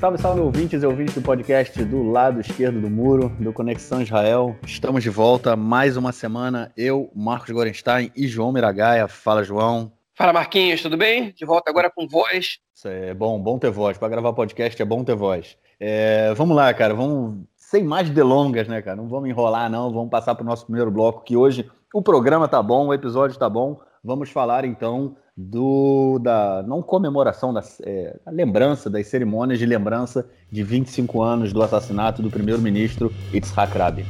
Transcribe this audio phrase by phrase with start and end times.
[0.00, 4.56] Salve, salve ouvintes e ouvintes do podcast do lado esquerdo do muro, do Conexão Israel.
[4.64, 6.72] Estamos de volta mais uma semana.
[6.74, 9.06] Eu, Marcos Gorenstein e João Miragaia.
[9.06, 9.92] Fala, João.
[10.14, 11.32] Fala, Marquinhos, tudo bem?
[11.32, 12.60] De volta agora com voz.
[12.74, 13.98] Isso é bom, bom ter voz.
[13.98, 15.58] Para gravar podcast é bom ter voz.
[15.78, 18.96] É, vamos lá, cara, vamos sem mais delongas, né, cara?
[18.96, 19.92] Não vamos enrolar, não.
[19.92, 23.38] Vamos passar para o nosso primeiro bloco, que hoje o programa tá bom, o episódio
[23.38, 23.78] tá bom.
[24.02, 25.14] Vamos falar então
[25.48, 31.62] do da não comemoração da é, lembrança das cerimônias de lembrança de 25 anos do
[31.62, 34.04] assassinato do primeiro-ministro Yitzhak Rabin.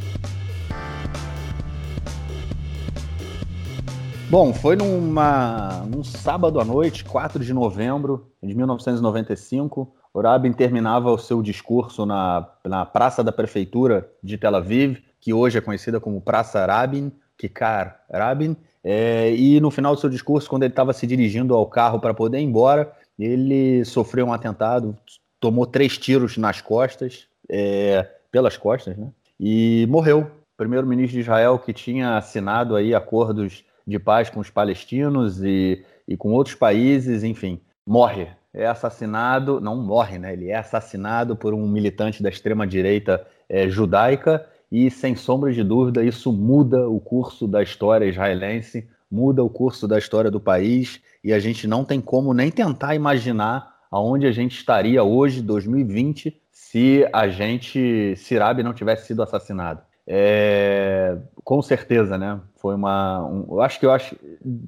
[4.28, 9.92] Bom, foi numa, num sábado à noite, 4 de novembro de 1995.
[10.12, 15.32] O Rabin terminava o seu discurso na, na Praça da Prefeitura de Tel Aviv, que
[15.32, 20.48] hoje é conhecida como Praça Rabin, Kikar Rabin, é, e no final do seu discurso,
[20.48, 24.96] quando ele estava se dirigindo ao carro para poder ir embora, ele sofreu um atentado,
[25.38, 29.08] tomou três tiros nas costas, é, pelas costas, né?
[29.38, 30.30] E morreu.
[30.56, 36.16] Primeiro-ministro de Israel que tinha assinado aí acordos de paz com os palestinos e, e
[36.16, 38.28] com outros países, enfim, morre.
[38.52, 40.32] É assassinado, não morre, né?
[40.32, 46.04] Ele é assassinado por um militante da extrema-direita é, judaica e, sem sombra de dúvida,
[46.04, 51.32] isso muda o curso da história israelense, muda o curso da história do país, e
[51.32, 57.06] a gente não tem como nem tentar imaginar aonde a gente estaria hoje, 2020, se
[57.12, 59.82] a gente, se Rabi não tivesse sido assassinado.
[60.06, 62.40] É, com certeza, né?
[62.56, 63.26] Foi uma.
[63.26, 64.16] Um, eu acho que eu acho,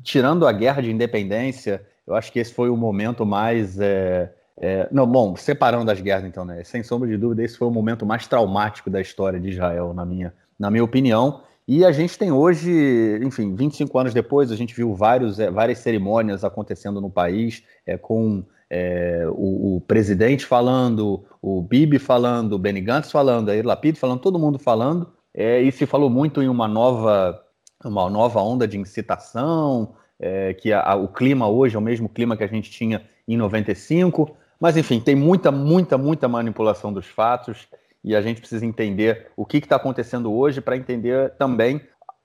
[0.03, 4.88] tirando a guerra de independência, eu acho que esse foi o momento mais é, é,
[4.92, 6.62] não, bom, separando as guerras, então, né?
[6.62, 10.06] Sem sombra de dúvida, esse foi o momento mais traumático da história de Israel, na
[10.06, 11.42] minha, na minha opinião.
[11.66, 15.78] E a gente tem hoje, enfim, 25 anos depois, a gente viu vários, é, várias
[15.78, 22.58] cerimônias acontecendo no país, é, com é, o, o, presidente falando, o Bibi falando, o
[22.58, 26.48] Benny Gantz falando, a Lapid falando, todo mundo falando, é, e se falou muito em
[26.48, 27.42] uma nova,
[27.84, 32.08] uma nova onda de incitação, é, que a, a, o clima hoje é o mesmo
[32.08, 34.37] clima que a gente tinha em 95.
[34.62, 37.67] Mas, enfim, tem muita, muita, muita manipulação dos fatos
[38.05, 41.81] e a gente precisa entender o que está acontecendo hoje para entender também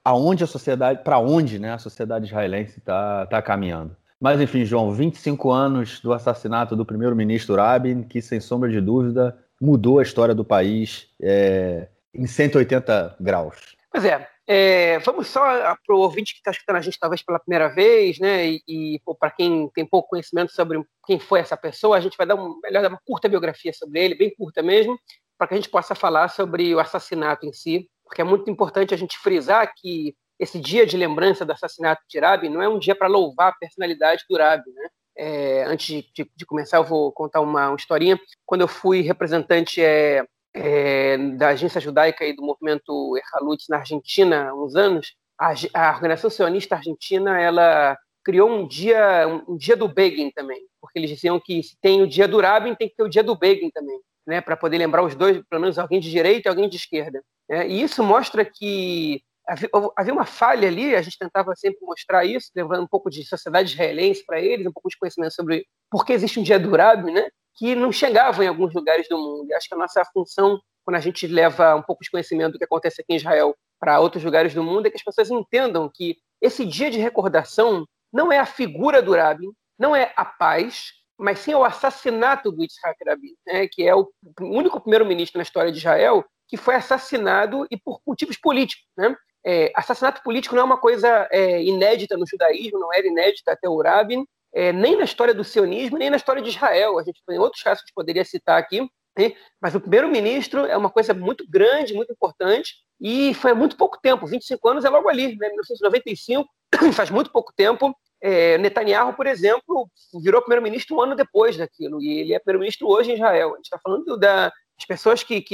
[0.06, 3.98] aonde a sociedade, para onde né, a sociedade israelense está tá caminhando.
[4.22, 9.36] Mas, enfim, João, 25 anos do assassinato do primeiro-ministro Rabin, que, sem sombra de dúvida,
[9.60, 13.76] mudou a história do país é, em 180 graus.
[13.92, 15.42] Pois é, é, vamos só
[15.86, 18.48] para o ouvinte que está escutando a gente talvez pela primeira vez, né?
[18.48, 22.26] E, e para quem tem pouco conhecimento sobre quem foi essa pessoa, a gente vai
[22.26, 24.98] dar um, melhor dar uma curta biografia sobre ele, bem curta mesmo,
[25.38, 28.94] para que a gente possa falar sobre o assassinato em si, porque é muito importante
[28.94, 32.80] a gente frisar que esse dia de lembrança do assassinato de Rabi não é um
[32.80, 34.88] dia para louvar a personalidade do Rabi, né?
[35.20, 38.20] É, antes de, de, começar, eu vou contar uma, uma historinha.
[38.46, 40.24] Quando eu fui representante é,
[40.58, 45.94] é, da agência judaica e do movimento Erhalut na Argentina há uns anos, a, a,
[45.94, 51.10] organização sionista argentina ela criou um dia um, um, dia do Begin também, porque eles
[51.10, 53.70] diziam que se tem o dia do Rabin, tem que ter o dia do Begin
[53.70, 56.76] também, né, para poder lembrar os dois, pelo menos alguém de direita e alguém de
[56.76, 57.22] esquerda.
[57.50, 57.68] Né?
[57.68, 62.84] E isso mostra que havia, uma falha ali, a gente tentava sempre mostrar isso, levando
[62.84, 66.40] um pouco de sociedade israelense para eles, um pouco de conhecimento sobre por que existe
[66.40, 67.30] um dia do Rabin, né?
[67.58, 69.48] Que não chegavam em alguns lugares do mundo.
[69.50, 72.60] E acho que a nossa função, quando a gente leva um pouco de conhecimento do
[72.60, 75.90] que acontece aqui em Israel para outros lugares do mundo, é que as pessoas entendam
[75.94, 80.92] que esse dia de recordação não é a figura do Rabin, não é a paz,
[81.18, 84.08] mas sim o assassinato do Yitzhak Rabin, né, que é o
[84.40, 88.86] único primeiro-ministro na história de Israel que foi assassinado e por motivos políticos.
[88.96, 89.16] Né?
[89.46, 93.68] É, assassinato político não é uma coisa é, inédita no judaísmo, não era inédita até
[93.68, 96.98] o Rabin, é, nem na história do sionismo, nem na história de Israel.
[96.98, 98.82] A gente tem outros casos que poderia citar aqui,
[99.18, 99.34] né?
[99.62, 104.00] mas o primeiro-ministro é uma coisa muito grande, muito importante, e foi há muito pouco
[104.02, 105.48] tempo 25 anos é logo ali, né?
[105.50, 106.50] 1995,
[106.94, 107.96] faz muito pouco tempo.
[108.20, 109.88] É, Netanyahu, por exemplo,
[110.24, 113.54] virou primeiro-ministro um ano depois daquilo, e ele é primeiro-ministro hoje em Israel.
[113.54, 114.52] A gente está falando das
[114.88, 115.46] pessoas que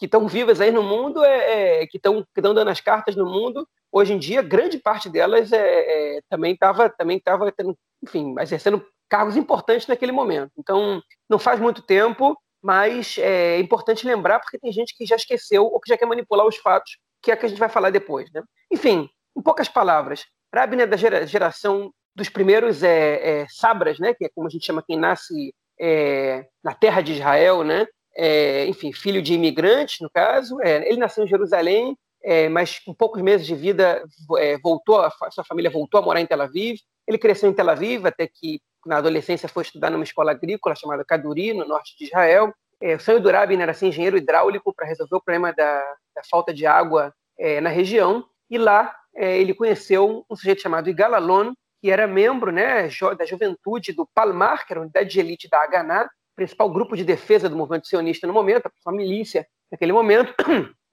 [0.00, 4.12] estão vivas aí no mundo, é, é que estão dando as cartas no mundo, hoje
[4.12, 9.36] em dia, grande parte delas é, é também estava também tava tendo enfim, exercendo cargos
[9.36, 10.52] importantes naquele momento.
[10.58, 15.64] Então, não faz muito tempo, mas é importante lembrar porque tem gente que já esqueceu
[15.64, 18.30] ou que já quer manipular os fatos, que é que a gente vai falar depois.
[18.32, 18.42] Né?
[18.70, 24.14] Enfim, em poucas palavras, Rabin é da geração dos primeiros é, é, sabras, né?
[24.14, 27.86] que é como a gente chama quem nasce é, na terra de Israel, né?
[28.16, 30.60] É, enfim, filho de imigrantes, no caso.
[30.60, 34.02] É, ele nasceu em Jerusalém, é, mas com poucos meses de vida
[34.38, 36.78] é, voltou, a sua família voltou a morar em Tel Aviv.
[37.06, 41.04] Ele cresceu em Tel Aviv até que na adolescência foi estudar numa escola agrícola chamada
[41.04, 42.52] Kaduri, no norte de Israel.
[42.80, 45.80] É, o sonho do Rabin era ser engenheiro hidráulico para resolver o problema da,
[46.14, 50.88] da falta de água é, na região, e lá é, ele conheceu um sujeito chamado
[50.88, 55.48] Igalalon, que era membro né, da juventude do Palmar, que era a unidade de elite
[55.48, 60.34] da Haganah, principal grupo de defesa do movimento sionista no momento, a milícia naquele momento,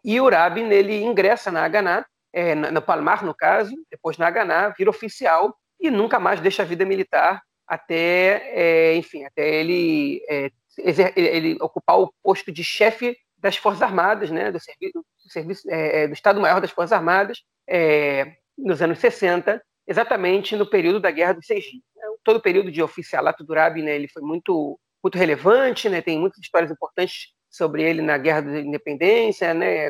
[0.08, 4.70] e o Rabin ele ingressa na Haganah, é, no Palmar, no caso, depois na Haganah,
[4.70, 10.50] vira oficial e nunca mais deixa a vida militar até, é, enfim, até ele, é,
[11.18, 16.04] ele ocupar o posto de chefe das Forças Armadas, né, do serviço, do, serviço, é,
[16.04, 21.34] é, do Estado-Maior das Forças Armadas, é, nos anos 60, exatamente no período da Guerra
[21.34, 21.66] dos Seis.
[21.66, 22.04] Né.
[22.24, 26.18] Todo o período de oficialato do Rabin, né, ele foi muito, muito relevante, né, tem
[26.18, 29.88] muitas histórias importantes sobre ele na Guerra da Independência, né,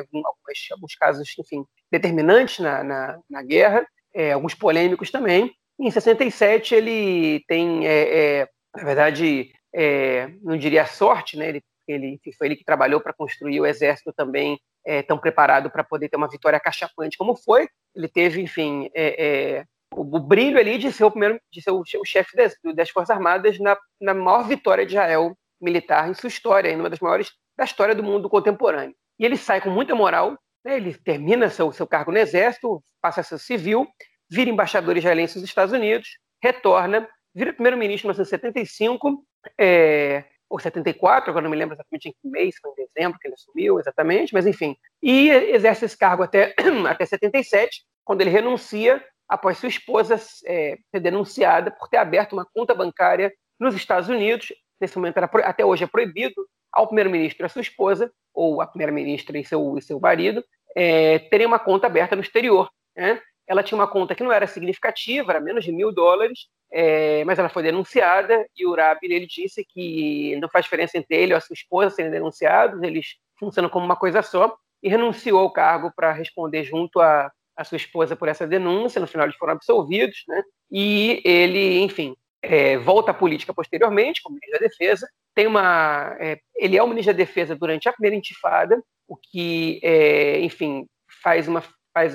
[0.72, 5.52] alguns, casos, enfim, determinantes na, na, na guerra, é, alguns polêmicos também.
[5.78, 12.18] Em 67 ele tem, é, é, na verdade, é, não diria sorte, né, ele, ele
[12.36, 16.16] foi ele que trabalhou para construir o exército também é, tão preparado para poder ter
[16.16, 17.68] uma vitória cachapante como foi.
[17.94, 21.80] Ele teve, enfim, é, o, o, brilho ali de ser o primeiro, de ser o,
[21.80, 26.28] o chefe das, das Forças Armadas na, na maior vitória de Israel militar em sua
[26.28, 28.94] história, em uma das maiores da história do mundo contemporâneo.
[29.18, 30.76] E ele sai com muita moral, né?
[30.76, 33.86] ele termina seu, seu cargo no Exército, passa a ser civil,
[34.30, 39.24] vira embaixador israelense nos Estados Unidos, retorna, vira primeiro-ministro em 1975,
[39.58, 43.26] é, ou 74, agora não me lembro exatamente em que mês, foi em dezembro que
[43.26, 44.76] ele assumiu exatamente, mas enfim.
[45.02, 46.54] E exerce esse cargo até,
[46.88, 50.14] até 77, quando ele renuncia após sua esposa
[50.46, 54.52] é, ser denunciada por ter aberto uma conta bancária nos Estados Unidos.
[54.80, 58.66] Nesse momento, era, até hoje é proibido ao primeiro-ministro e à sua esposa, ou a
[58.66, 60.44] primeira-ministra e seu, e seu marido,
[60.76, 62.70] é, terem uma conta aberta no exterior.
[62.96, 63.20] Né?
[63.46, 67.38] Ela tinha uma conta que não era significativa, era menos de mil dólares, é, mas
[67.38, 71.38] ela foi denunciada e o Rabi ele disse que não faz diferença entre ele ou
[71.38, 75.90] a sua esposa serem denunciados, eles funcionam como uma coisa só, e renunciou ao cargo
[75.94, 77.30] para responder junto a
[77.64, 79.00] sua esposa por essa denúncia.
[79.00, 80.42] No final, eles foram absolvidos, né?
[80.70, 85.08] e ele, enfim, é, volta à política posteriormente, como ministro da Defesa.
[85.34, 89.80] Tem uma, é, ele é o ministro da Defesa durante a primeira intifada, o que,
[89.82, 90.86] é, enfim,
[91.22, 91.62] faz uma
[91.92, 92.14] faz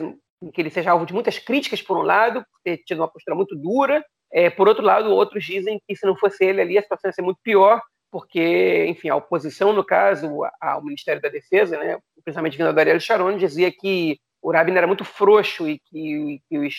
[0.54, 3.36] que ele seja alvo de muitas críticas por um lado, por ter tido uma postura
[3.36, 4.04] muito dura.
[4.32, 7.14] É, por outro lado, outros dizem que se não fosse ele ali a situação ia
[7.14, 7.82] ser muito pior,
[8.12, 10.28] porque, enfim, a oposição, no caso,
[10.60, 14.86] ao Ministério da Defesa, né, principalmente vindo da Ariel Sharon, dizia que o Rabin era
[14.86, 16.76] muito frouxo e que, que os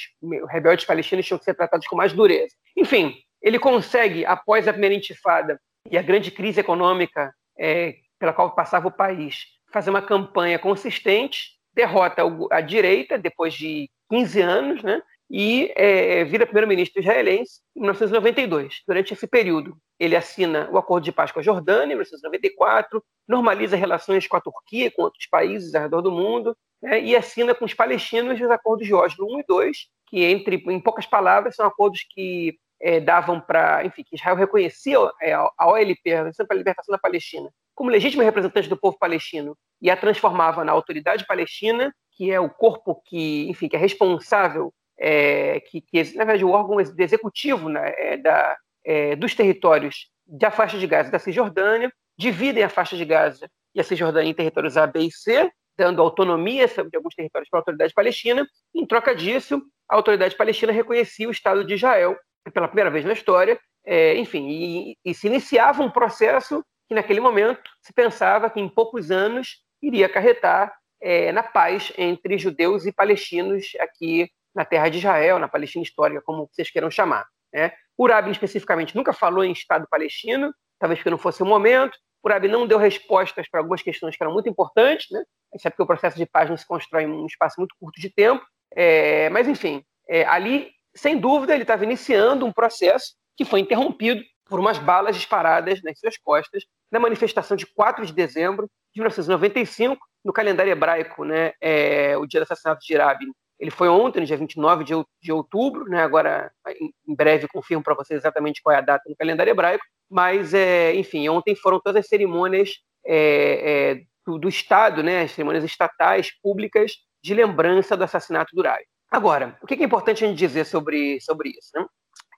[0.50, 2.54] rebeldes palestinos tinham que ser tratados com mais dureza.
[2.76, 3.14] Enfim,
[3.44, 5.60] ele consegue, após a primeira intifada
[5.90, 11.50] e a grande crise econômica é, pela qual passava o país, fazer uma campanha consistente,
[11.74, 15.02] derrota a direita depois de 15 anos, né?
[15.30, 18.82] e é, vira primeiro-ministro israelense em 1992.
[18.86, 23.76] Durante esse período, ele assina o Acordo de Paz com a Jordânia, em 1994, normaliza
[23.76, 27.66] relações com a Turquia, com outros países ao redor do mundo, né, e assina com
[27.66, 29.76] os palestinos os Acordos de Oslo 1 e 2,
[30.08, 34.98] que, entre, em poucas palavras, são acordos que é, davam para, enfim, que Israel reconhecia
[35.22, 38.98] é, a OLP, a Organização para a Libertação da Palestina, como legítima representante do povo
[38.98, 43.78] palestino e a transformava na Autoridade Palestina, que é o corpo que, enfim, que é
[43.78, 44.70] responsável,
[45.00, 50.50] é, que, que, na verdade, o órgão executivo né, é, da, é, dos territórios da
[50.50, 54.76] faixa de Gaza da Cisjordânia, dividem a faixa de Gaza e a Cisjordânia em territórios
[54.76, 58.46] A, B e C, dando autonomia de alguns territórios para a Autoridade Palestina.
[58.74, 62.14] Em troca disso, a Autoridade Palestina reconhecia o Estado de Israel
[62.52, 67.20] pela primeira vez na história, é, enfim, e, e, se iniciava um processo que naquele
[67.20, 72.92] momento se pensava que em poucos anos iria acarretar é, na paz entre judeus e
[72.92, 77.26] palestinos aqui na terra de Israel, na Palestina histórica, como vocês queiram chamar.
[77.52, 77.72] Né?
[77.96, 81.98] O Rabin especificamente nunca falou em Estado palestino, talvez porque não fosse o momento.
[82.22, 85.22] O Rabin não deu respostas para algumas questões que eram muito importantes, né?
[85.54, 88.00] Isso é porque o processo de paz não se constrói em um espaço muito curto
[88.00, 88.44] de tempo.
[88.74, 94.22] É, mas, enfim, é, ali sem dúvida, ele estava iniciando um processo que foi interrompido
[94.46, 99.98] por umas balas disparadas nas suas costas na manifestação de 4 de dezembro de 1995,
[100.24, 103.32] no calendário hebraico, né, é, o dia do assassinato de Rabin.
[103.58, 104.84] Ele foi ontem, dia 29
[105.20, 109.16] de outubro, né, agora em breve confirmo para vocês exatamente qual é a data no
[109.16, 115.02] calendário hebraico, mas, é, enfim, ontem foram todas as cerimônias é, é do, do, Estado,
[115.02, 118.84] né, as cerimônias estatais, públicas, de lembrança do assassinato do Rabin.
[119.14, 121.70] Agora, o que é importante a gente dizer sobre, sobre isso?
[121.72, 121.86] Né?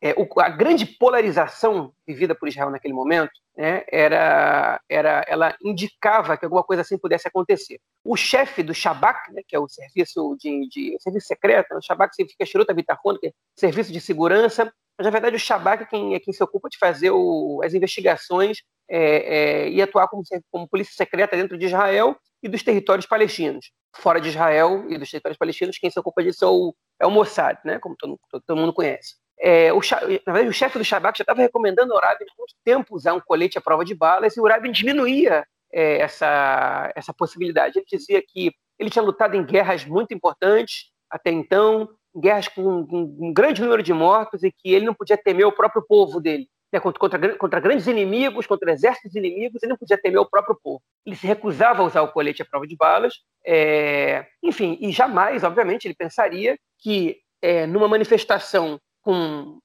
[0.06, 6.36] É, o, a grande polarização vivida por Israel naquele momento né, era, era, ela indicava
[6.36, 7.80] que alguma coisa assim pudesse acontecer.
[8.04, 11.82] O chefe do Shabak, né, que é o serviço de, de serviço secreto, né, o
[11.82, 15.86] Shabak significa Shiruta Bitachon, que é serviço de segurança, mas na verdade o Shabak é
[15.86, 18.58] quem, é quem se ocupa de fazer o, as investigações
[18.88, 23.72] é, é, e atuar como, como polícia secreta dentro de Israel e dos territórios palestinos.
[23.96, 27.10] Fora de Israel e dos territórios palestinos, quem se ocupa disso é o, é o
[27.10, 29.16] Mossad, né, como todo, todo, todo mundo conhece.
[29.38, 29.80] É, o,
[30.26, 33.12] na verdade, o chefe do Shabak já estava recomendando ao Rabin há muito tempo usar
[33.12, 37.78] um colete à prova de balas e o Rabin diminuía é, essa, essa possibilidade.
[37.78, 41.88] Ele dizia que ele tinha lutado em guerras muito importantes até então,
[42.18, 45.52] guerras com, com um grande número de mortos e que ele não podia temer o
[45.52, 46.48] próprio povo dele.
[46.72, 50.58] Né, contra, contra, contra, grandes inimigos, contra exércitos inimigos, ele não podia temer o próprio
[50.60, 50.82] povo.
[51.04, 53.14] Ele se recusava a usar o colete à prova de balas,
[53.46, 59.60] é, enfim, e jamais, obviamente, ele pensaria que é, numa manifestação com,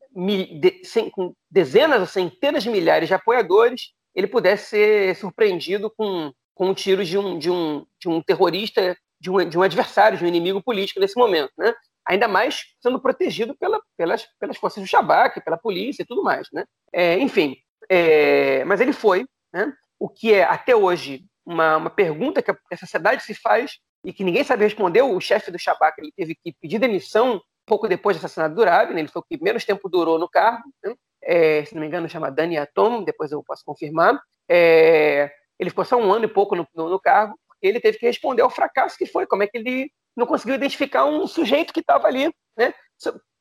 [1.12, 6.74] com dezenas ou centenas de milhares de apoiadores, ele pudesse ser surpreendido com, com um
[6.75, 10.27] tiro de um, de um, de um terrorista, de um, de um adversário, de um
[10.27, 11.51] inimigo político nesse momento.
[11.57, 11.74] Né?
[12.07, 16.48] Ainda mais sendo protegido pela, pelas, pelas forças do Shabak, pela polícia e tudo mais.
[16.53, 16.63] Né?
[16.93, 17.57] É, enfim,
[17.89, 19.74] é, mas ele foi, né?
[20.00, 24.13] o que é até hoje uma, uma pergunta que a, a sociedade se faz e
[24.13, 25.01] que ninguém sabe responder.
[25.01, 28.98] O chefe do Shabak ele teve que pedir demissão pouco depois do assassinato do Rabin,
[28.98, 30.96] ele foi o que menos tempo durou no cargo, né?
[31.24, 35.86] é, se não me engano chama Dani Atom, depois eu posso confirmar, é, ele ficou
[35.86, 38.50] só um ano e pouco no, no, no cargo, porque ele teve que responder ao
[38.50, 42.34] fracasso que foi, como é que ele não conseguiu identificar um sujeito que estava ali,
[42.58, 42.74] né,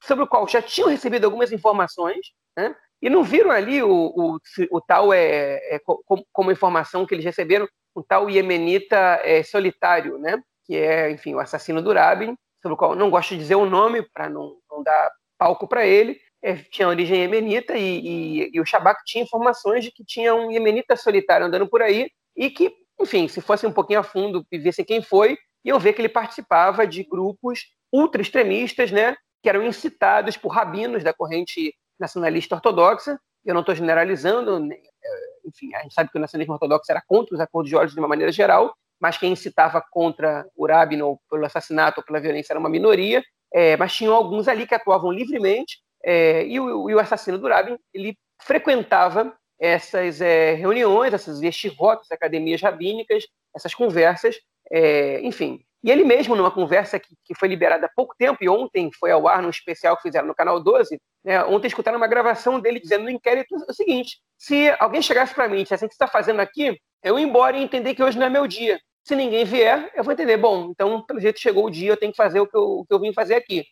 [0.03, 4.39] sobre o qual já tinham recebido algumas informações, né, e não viram ali o, o,
[4.71, 10.19] o tal, é, é como, como, informação que eles receberam, o tal iemenita é, solitário,
[10.19, 13.55] né, que é, enfim, o assassino do Rabin, sobre o qual não gosto de dizer
[13.55, 18.50] o nome para não, não, dar palco para ele, é, tinha origem iemenita e, e,
[18.55, 22.50] e, o Shabak tinha informações de que tinha um iemenita solitário andando por aí e
[22.50, 26.00] que, enfim, se fosse um pouquinho a fundo e vissem quem foi, iam ver que
[26.00, 32.55] ele participava de grupos ultra extremistas, né, que eram incitados por rabinos da corrente nacionalista
[32.55, 33.19] ortodoxa.
[33.45, 37.02] Eu não estou generalizando, né, é, enfim, a gente sabe que o nacionalismo ortodoxo era
[37.07, 41.00] contra os acordos de Oslo de uma maneira geral, mas quem incitava contra o Rabin
[41.00, 44.75] ou pelo assassinato ou pela violência era uma minoria, é, mas tinham alguns ali que
[44.75, 51.12] atuavam livremente, é, e, o, e, o, assassino do Rabin, ele frequentava essas é, reuniões,
[51.12, 54.37] essas yeshivot, academias rabínicas, essas conversas,
[54.71, 55.61] é, enfim.
[55.83, 59.11] E ele mesmo, numa conversa que, que, foi liberada há pouco tempo, e ontem foi
[59.11, 62.80] ao ar num especial que fizeram no Canal 12, né, ontem escutaram uma gravação dele
[62.80, 66.02] dizendo no inquérito o seguinte, se alguém chegasse para mim e dissesse, o que você
[66.02, 66.78] está fazendo aqui?
[67.02, 68.78] Eu ia embora e entender que hoje não é meu dia.
[69.11, 72.12] Se ninguém vier, eu vou entender, bom, então, pelo jeito chegou o dia, eu tenho
[72.12, 73.67] que fazer o que eu, o que eu vim fazer aqui.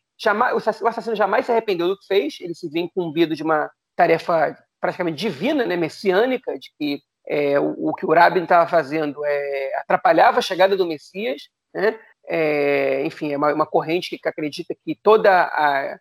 [0.52, 4.59] O assassino jamais se arrependeu do que fez, ele se viu incumbido de uma tarefa
[4.80, 9.76] praticamente divina, né, messiânica, de que é, o, o, que o Rabin estava fazendo é,
[9.76, 11.42] atrapalhava a chegada do Messias,
[11.73, 11.97] né?
[12.26, 15.99] É, enfim, é uma, uma, corrente que acredita que toda a,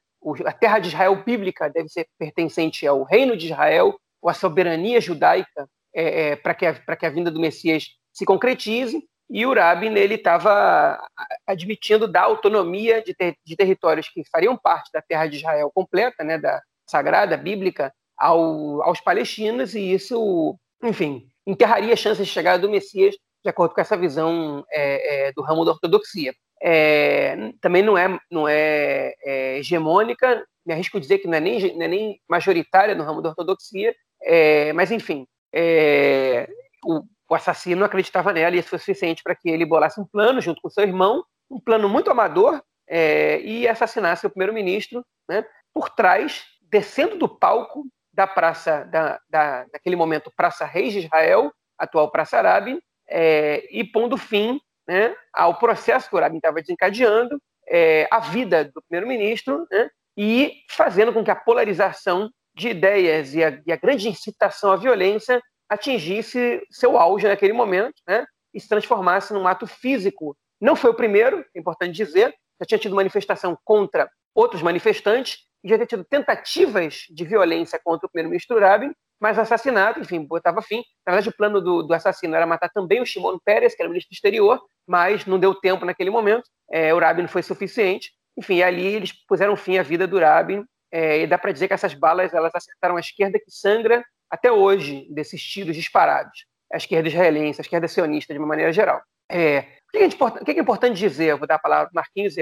[0.48, 5.00] a, terra de Israel bíblica deve ser pertencente ao reino de Israel, ou à soberania
[5.00, 9.00] judaica, é, é para que, que, a vinda do Messias se concretize.
[9.30, 11.00] E o Rabin ele estava
[11.46, 16.24] admitindo da autonomia de, ter, de, territórios que fariam parte da terra de Israel completa,
[16.24, 22.60] né, da sagrada bíblica, ao, aos palestinos, e isso, enfim, enterraria as chances de chegada
[22.60, 26.34] do Messias, de acordo com essa visão é, é, do ramo da ortodoxia.
[26.62, 31.76] É, também não é, não é, é, hegemônica, me arrisco dizer que não é nem,
[31.76, 36.50] não é nem majoritária no ramo da ortodoxia, é, mas enfim, é,
[36.84, 40.42] o, o assassino acreditava nela e isso foi suficiente para que ele bolasse um plano
[40.42, 45.90] junto com seu irmão, um plano muito amador, é, e assassinasse o primeiro-ministro né, por
[45.90, 52.10] trás, descendo do palco da praça, da, da, daquele momento, Praça Reis de Israel, atual
[52.10, 58.08] Praça Arabin, é, e pondo fim né, ao processo que o Rabin estava desencadeando, é,
[58.10, 63.62] a vida do primeiro-ministro, né, e fazendo com que a polarização de ideias e a,
[63.66, 68.26] e a grande incitação à violência atingisse seu auge naquele momento, né?
[68.54, 70.36] E se transformasse num ato físico.
[70.60, 75.76] Não foi o primeiro, é importante dizer, já tinha tido manifestação contra outros manifestantes, já
[75.76, 80.84] tinha tido tentativas de violência contra o primeiro-ministro Rabin, mas assassinato, enfim, botava fim.
[81.06, 83.90] Na verdade, o plano do, do, assassino era matar também o Shimon Peres, que era
[83.90, 88.12] ministro do exterior, mas não deu tempo naquele momento, é, o Rabin não foi suficiente.
[88.38, 91.74] Enfim, ali eles puseram fim à vida do Rabin, é, e dá para dizer que
[91.74, 97.08] essas balas elas acertaram a esquerda que sangra até hoje desses tiros disparados, a esquerda
[97.08, 99.02] israelense, a esquerda sionista, de uma maneira geral.
[99.30, 101.32] É, o, que é o que é importante dizer?
[101.32, 102.36] Eu vou dar a palavra para Marquinhos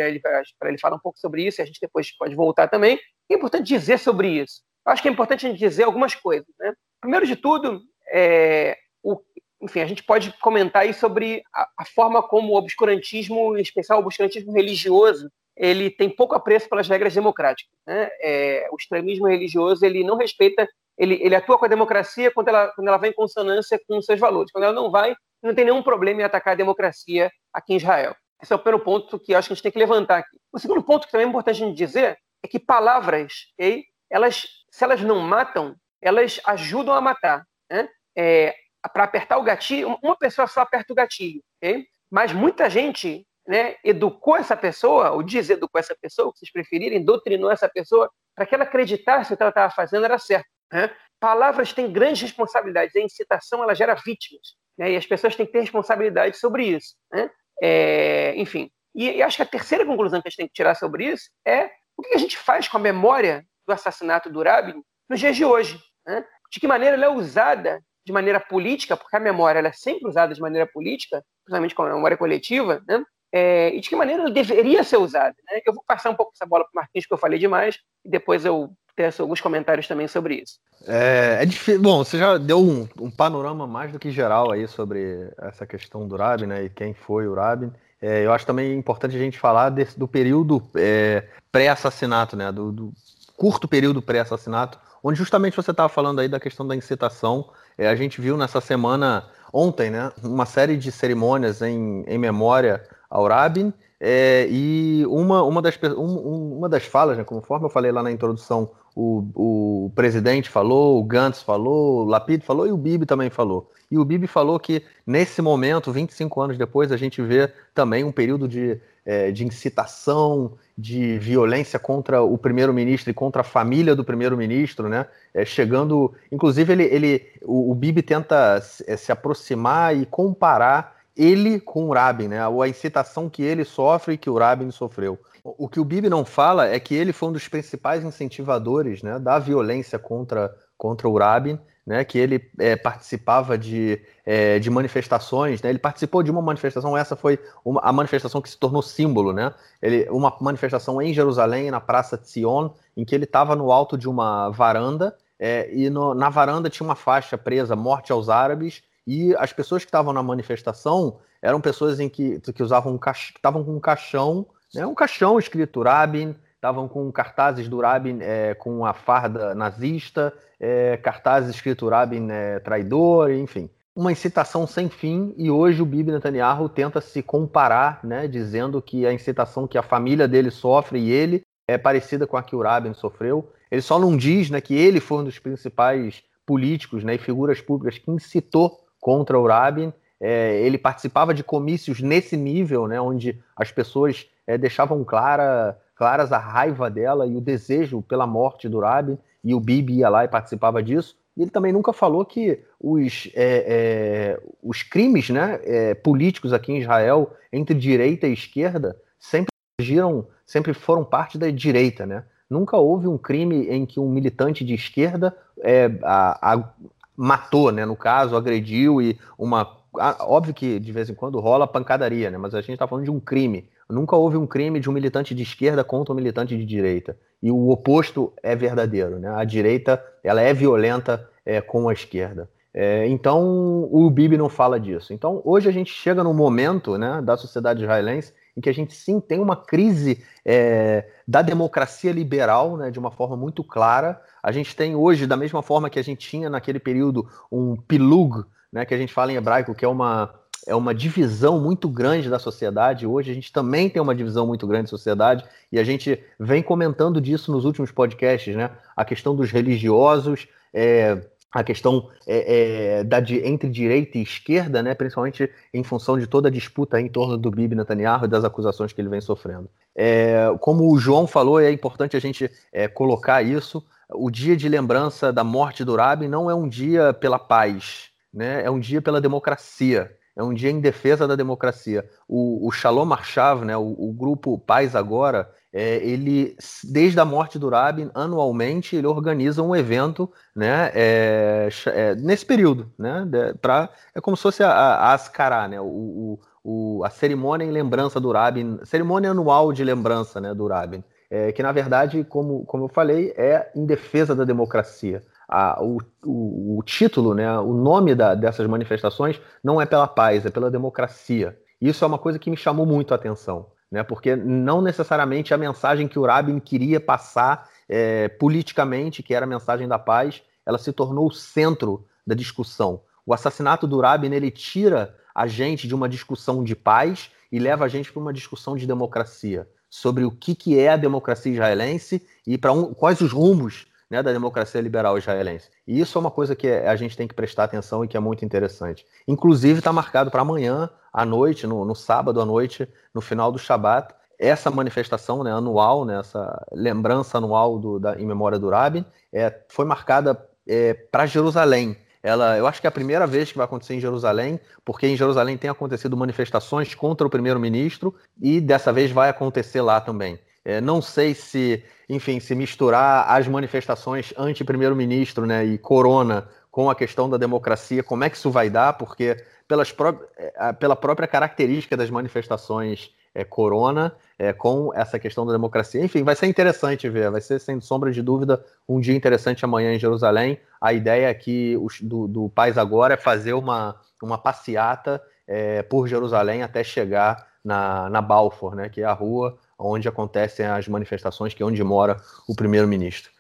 [0.59, 2.95] para ele falar um pouco sobre isso, e a gente depois pode voltar também.
[2.95, 4.61] O que é importante dizer sobre isso?
[4.85, 6.47] acho que é importante a gente dizer algumas coisas.
[6.59, 6.73] Né?
[7.01, 9.19] Primeiro de tudo, é, o,
[9.61, 13.99] enfim, a gente pode comentar aí sobre a, a, forma como o obscurantismo, em especial
[13.99, 17.73] o obscurantismo religioso, ele tem pouco apreço pelas regras democráticas.
[17.87, 18.09] Né?
[18.21, 22.71] É, o extremismo religioso ele não respeita, ele, ele atua com a democracia quando ela,
[22.73, 24.51] quando ela vai em consonância com os seus valores.
[24.51, 28.15] Quando ela não vai, não tem nenhum problema em atacar a democracia aqui em Israel.
[28.41, 30.37] Esse é o primeiro ponto que acho que a gente tem que levantar aqui.
[30.51, 34.45] O segundo ponto que também é importante a gente dizer é que palavras, okay, elas,
[34.71, 37.43] se elas não matam, elas ajudam a matar.
[37.69, 37.89] Né?
[38.17, 38.55] É,
[38.93, 41.85] Para apertar o gatilho, uma pessoa só aperta o gatilho, okay?
[42.11, 47.51] mas muita gente né, educou essa pessoa, ou deseducou essa pessoa, se vocês preferirem, doutrinou
[47.51, 50.47] essa pessoa, para que ela acreditasse que o que ela estava fazendo era certo.
[50.71, 50.89] Né?
[51.19, 54.91] Palavras têm grandes responsabilidades, a incitação ela gera vítimas, né?
[54.91, 56.95] e as pessoas têm que ter responsabilidade sobre isso.
[57.11, 57.29] Né?
[57.61, 60.75] É, enfim, e, e, acho que a terceira conclusão que a gente tem que tirar
[60.75, 64.81] sobre isso é o que a gente faz com a memória do assassinato do Rabin
[65.09, 65.79] nos dias de hoje.
[66.05, 66.25] Né?
[66.51, 70.07] De que maneira ela é usada de maneira política, porque a memória ela é sempre
[70.07, 73.03] usada de maneira política, principalmente com a memória coletiva, né?
[73.33, 75.35] é, e de que maneira ela deveria ser usada.
[75.51, 75.59] Né?
[75.65, 78.09] Eu vou passar um pouco essa bola para o Marquinhos, que eu falei demais, e
[78.09, 80.59] depois eu teço alguns comentários também sobre isso.
[80.87, 81.81] É, é difícil.
[81.81, 86.07] Bom, você já deu um, um, panorama mais do que geral aí sobre essa questão
[86.07, 87.71] do Rabin né, e quem foi o Rabin.
[88.01, 92.71] É, eu acho também importante a gente falar desse, do período é, pré-assassinato, né, do,
[92.71, 92.93] do,
[93.35, 97.49] curto período pré-assassinato, onde justamente você estava falando aí da questão da incitação.
[97.77, 102.83] É, a gente viu nessa semana, ontem, né, uma série de cerimônias em, em memória
[103.09, 103.73] ao Rabin,
[104.07, 108.11] é, e uma, uma, das, um, uma das falas, né, conforme eu falei lá na
[108.11, 113.31] introdução, o, o presidente falou, o Gantz falou, o Lapid falou e o Bibi também
[113.31, 113.71] falou.
[113.89, 118.11] E o Bibi falou que nesse momento, 25 anos depois, a gente vê também um
[118.11, 124.03] período de, é, de incitação, de violência contra o primeiro-ministro e contra a família do
[124.03, 125.07] primeiro-ministro, né?
[125.33, 130.94] É, chegando, inclusive ele, ele o, o Bibi tenta se, é, se aproximar e comparar
[131.15, 132.39] ele com o Rabin, né?
[132.41, 135.19] A incitação que ele sofre e que o Rabin sofreu.
[135.43, 139.19] O que o Bibi não fala é que ele foi um dos principais incentivadores né,
[139.19, 145.61] da violência contra, contra o Rabin, né, que ele é, participava de, é, de manifestações,
[145.61, 149.31] né, ele participou de uma manifestação, essa foi uma, a manifestação que se tornou símbolo,
[149.31, 153.99] né, ele, uma manifestação em Jerusalém, na Praça Sion, em que ele estava no alto
[153.99, 158.81] de uma varanda, é, e no, na varanda tinha uma faixa presa, morte aos árabes,
[159.07, 163.63] e as pessoas que estavam na manifestação eram pessoas em que, que usavam um estavam
[163.63, 168.83] com um caixão, né, um caixão escrito Rabin, estavam com cartazes do Rabin é, com
[168.83, 173.69] a farda nazista, é, cartazes escrito Rabin é, traidor, enfim.
[173.95, 179.05] Uma incitação sem fim, e hoje o Bibi Netanyahu tenta se comparar, né, dizendo que
[179.05, 182.61] a incitação que a família dele sofre e ele é parecida com a que o
[182.61, 183.51] Rabin sofreu.
[183.69, 187.61] Ele só não diz né, que ele foi um dos principais políticos né, e figuras
[187.61, 189.93] públicas que incitou contra o Rabin.
[190.19, 196.31] É, ele participava de comícios nesse nível, né, onde as pessoas é, deixavam clara, claras
[196.31, 200.25] a raiva dela e o desejo pela morte do Rabin, e o Bibi ia lá
[200.25, 201.15] e participava disso.
[201.37, 206.71] E ele também nunca falou que os, é, é os crimes né, é, políticos aqui
[206.71, 212.23] em Israel, entre direita e esquerda, sempre giram, sempre foram parte da direita, né?
[212.49, 216.73] Nunca houve um crime em que um militante de esquerda é, a, a,
[217.15, 217.85] matou, né?
[217.85, 219.77] No caso, agrediu e uma.
[220.21, 222.37] Óbvio que de vez em quando rola pancadaria, né?
[222.37, 223.69] Mas a gente está falando de um crime.
[223.89, 227.17] Nunca houve um crime de um militante de esquerda contra um militante de direita.
[227.41, 229.29] E o oposto é verdadeiro, né?
[229.29, 232.49] A direita ela é violenta é, com a esquerda.
[232.73, 235.13] É, então o Bibi não fala disso.
[235.13, 238.93] Então hoje a gente chega no momento né, da sociedade israelense em que a gente
[238.93, 244.21] sim tem uma crise é, da democracia liberal, né, de uma forma muito clara.
[244.41, 248.45] A gente tem hoje, da mesma forma que a gente tinha naquele período, um pilug,
[248.71, 250.33] né, que a gente fala em hebraico, que é uma,
[250.65, 253.05] é uma divisão muito grande da sociedade.
[253.05, 256.63] Hoje a gente também tem uma divisão muito grande da sociedade e a gente vem
[256.63, 258.71] comentando disso nos últimos podcasts, né?
[258.95, 261.21] A questão dos religiosos, é,
[261.55, 266.49] a questão é, é, da, entre direita e esquerda, né, principalmente em função de toda
[266.49, 269.69] a disputa em torno do Bibi Netanyahu e das acusações que ele vem sofrendo.
[269.95, 273.81] É, como o João falou, é importante a gente é, colocar isso.
[274.09, 278.61] O dia de lembrança da morte do Rabin não é um dia pela paz, né,
[278.61, 282.05] é um dia pela democracia é um dia em defesa da democracia.
[282.27, 287.59] O, o Shalom Arshav, né, o, o, grupo Paz Agora, é, ele, desde a morte
[287.59, 292.89] do Rabin, anualmente, ele organiza um evento né, é, é, nesse período.
[292.97, 293.27] Né,
[293.61, 298.21] pra, é como se fosse a, a Ascará, né, o, o, a cerimônia em lembrança
[298.21, 301.03] do Rabin, cerimônia anual de lembrança né, do Rabin.
[301.29, 305.21] é, que na verdade, como, como eu falei, é em defesa da democracia.
[305.45, 310.45] A, o, o, o, título, né, o nome da, dessas manifestações não é pela paz,
[310.45, 311.57] é pela democracia.
[311.81, 315.57] Isso é uma coisa que me chamou muito a atenção, né, porque não necessariamente a
[315.57, 320.77] mensagem que o Rabin queria passar é, politicamente, que era a mensagem da paz, ela
[320.77, 323.01] se tornou o centro da discussão.
[323.25, 327.85] O assassinato do Rabin ele tira a gente de uma discussão de paz e leva
[327.85, 332.25] a gente para uma discussão de democracia, sobre o que, que é a democracia israelense
[332.45, 335.69] e para um, quais os rumos né, da democracia liberal israelense.
[335.87, 338.19] E isso é uma coisa que a gente tem que prestar atenção e que é
[338.19, 339.05] muito interessante.
[339.27, 343.57] Inclusive, está marcado para amanhã à noite, no, no, sábado à noite, no final do
[343.57, 349.05] Shabat, essa manifestação né, anual, né, essa lembrança anual do, da, em memória do Rabin,
[349.33, 350.37] é, foi marcada
[350.67, 351.97] é, para Jerusalém.
[352.21, 355.15] Ela, eu acho que é a primeira vez que vai acontecer em Jerusalém, porque em
[355.15, 360.39] Jerusalém tem acontecido manifestações contra o primeiro-ministro e dessa vez vai acontecer lá também.
[360.65, 366.95] É, não sei se, enfim, se misturar as manifestações anti-primeiro-ministro né, e corona com a
[366.95, 371.27] questão da democracia, como é que isso vai dar, porque pelas pró é, pela própria
[371.27, 376.03] característica das manifestações é, corona, é, com essa questão da democracia.
[376.03, 379.93] Enfim, vai ser interessante ver, vai ser, sem sombra de dúvida, um dia interessante amanhã
[379.93, 380.57] em Jerusalém.
[380.81, 386.63] A ideia aqui do, do Paz Agora é fazer uma, uma passeata é, por Jerusalém
[386.63, 391.61] até chegar na, na Balfour, né, que é a rua onde acontecem as manifestações, que
[391.61, 393.31] é onde mora o primeiro-ministro.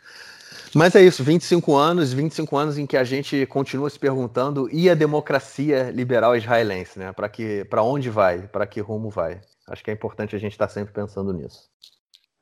[0.73, 4.89] Mas é isso, 25 anos, 25 anos em que a gente continua se perguntando e
[4.89, 7.13] a democracia liberal israelense, né?
[7.13, 9.39] Para que, para onde vai, para que rumo vai?
[9.69, 11.69] Acho que é importante a gente estar sempre pensando nisso.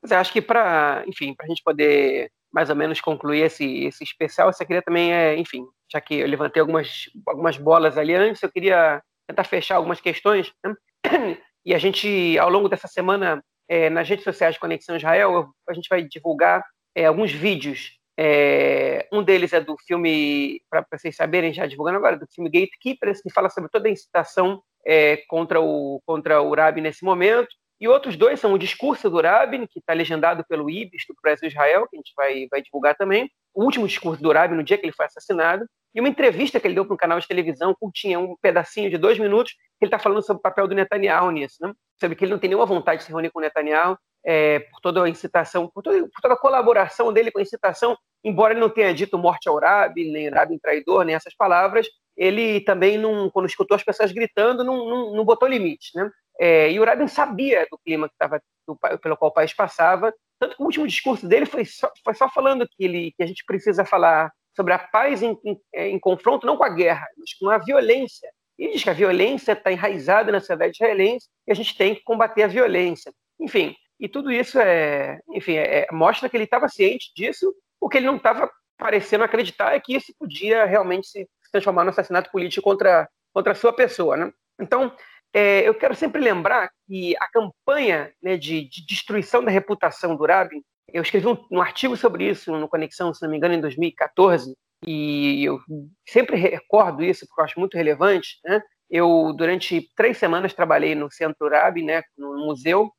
[0.02, 3.84] Mas eu acho que para, enfim, para a gente poder mais ou menos concluir esse,
[3.84, 8.14] esse especial, eu queria também, é, enfim, já que eu levantei algumas, algumas bolas ali
[8.14, 10.52] antes, eu queria tentar fechar algumas questões.
[10.64, 10.74] Né?
[11.66, 15.88] E a gente, ao longo dessa semana, é, nas redes sociais Conexão Israel, a gente
[15.88, 17.98] vai divulgar é, alguns vídeos.
[18.16, 23.20] É, um deles é do filme, para vocês saberem, já divulgando agora, do filme Gatekeepers,
[23.20, 27.48] que fala sobre toda a incitação é, contra, o, contra o Rabin nesse momento.
[27.80, 31.48] E outros dois são o discurso do Rabin, que está legendado pelo IBIS, do Brasil
[31.48, 34.78] Israel, que a gente vai, vai divulgar também, o último discurso do Rabin no dia
[34.78, 37.74] que ele foi assassinado, e uma entrevista que ele deu para um canal de televisão,
[37.78, 41.56] curtinha, um pedacinho de dois minutos, ele está falando sobre o papel do Netanyahu nisso,
[41.60, 41.72] né?
[41.98, 44.80] sobre que ele não tem nenhuma vontade de se reunir com o Netanyahu, é, por
[44.80, 48.60] toda a incitação, por toda, por toda, a colaboração dele com a incitação, embora ele
[48.60, 53.28] não tenha dito morte ao Rabi, nem Rabi traidor, nem essas palavras, ele também, não,
[53.30, 55.90] quando escutou as pessoas gritando, não, não, não botou limite.
[55.94, 56.10] Né?
[56.40, 60.12] É, e o Rabin sabia do clima que tava, do, pelo qual o país passava,
[60.38, 63.26] tanto que o último discurso dele foi só, foi só falando que, ele, que a
[63.26, 67.34] gente precisa falar sobre a paz em, em, em confronto, não com a guerra, mas
[67.34, 68.30] com a violência.
[68.58, 72.02] Ele diz que a violência está enraizada na sociedade israelense e a gente tem que
[72.02, 73.12] combater a violência.
[73.40, 77.54] Enfim, e tudo isso é, enfim, é, mostra que ele estava ciente disso.
[77.80, 81.90] O que ele não estava parecendo acreditar é que isso podia realmente se transformar no
[81.90, 84.16] assassinato político contra, contra a sua pessoa.
[84.16, 84.32] Né?
[84.60, 84.94] Então,
[85.32, 90.24] é, eu quero sempre lembrar que a campanha né, de, de, destruição da reputação do
[90.24, 90.62] Rabin,
[90.92, 94.56] eu escrevi um, um, artigo sobre isso no Conexão, se não me engano, em 2014,
[94.86, 95.60] e eu
[96.06, 98.38] sempre recordo isso porque eu acho muito relevante.
[98.44, 98.62] Né?
[98.90, 102.90] Eu, durante três semanas, trabalhei no Centro Rabin, né, no museu,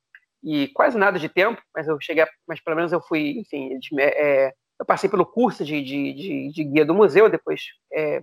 [0.43, 3.69] e quase nada de tempo, mas eu cheguei, mas pelo menos eu fui, enfim,
[3.99, 8.21] é, eu passei pelo curso de, de, de, de guia do museu, depois é,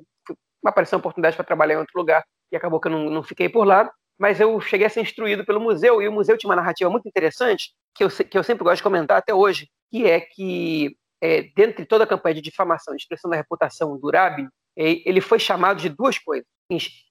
[0.64, 2.22] apareceu uma oportunidade para trabalhar em outro lugar
[2.52, 5.44] e acabou que eu não, não fiquei por lá, mas eu cheguei a ser instruído
[5.44, 8.62] pelo museu e o museu tinha uma narrativa muito interessante que eu, que eu sempre
[8.62, 11.44] gosto de comentar até hoje, que é que é,
[11.88, 15.80] toda a campanha de difamação e destruição da reputação do Rabin, é, ele foi chamado
[15.80, 16.46] de duas coisas,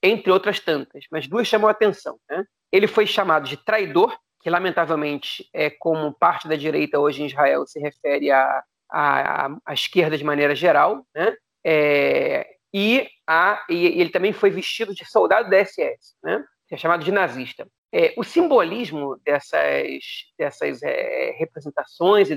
[0.02, 2.18] entre outras tantas, mas duas chamam a atenção.
[2.28, 2.44] Né?
[2.70, 7.64] Ele foi chamado de traidor, que lamentavelmente, é, como parte da direita hoje em Israel
[7.66, 11.34] se refere à, à, à esquerda de maneira geral, né?
[11.64, 16.42] É, e, a, e ele também foi vestido de soldado da SS, né?
[16.66, 17.68] que é chamado de nazista.
[17.94, 20.02] É, o simbolismo dessas,
[20.38, 22.36] dessas é, representações e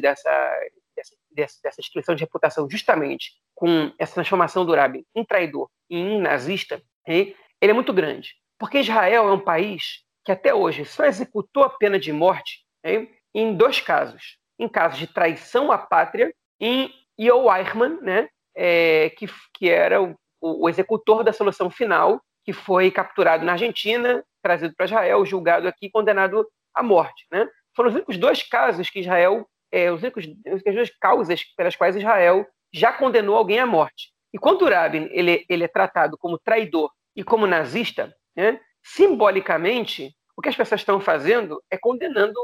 [0.96, 1.16] dessa,
[1.62, 6.82] dessa, destruição de reputação, justamente com essa transformação do Rabin em traidor e em nazista,
[7.08, 8.34] ele é muito grande.
[8.58, 12.66] Porque Israel é um país que até hoje só executou a pena de morte
[13.34, 14.38] em dois casos.
[14.58, 20.16] Em casos de traição à pátria, em Yo Eichmann, né, é, que, que era o
[20.46, 25.68] o, o executor da solução final, que foi capturado na Argentina, trazido para Israel, julgado
[25.68, 27.26] aqui, condenado à morte.
[27.32, 27.48] Né?
[27.76, 31.98] Foram os únicos dois casos que Israel, é, os únicos, as duas causas pelas quais
[31.98, 34.14] Israel já condenou alguém à morte.
[34.34, 40.42] E quando Rabin ele, ele é tratado como traidor e como nazista, né, simbolicamente, o
[40.42, 42.40] que as pessoas estão fazendo é condenando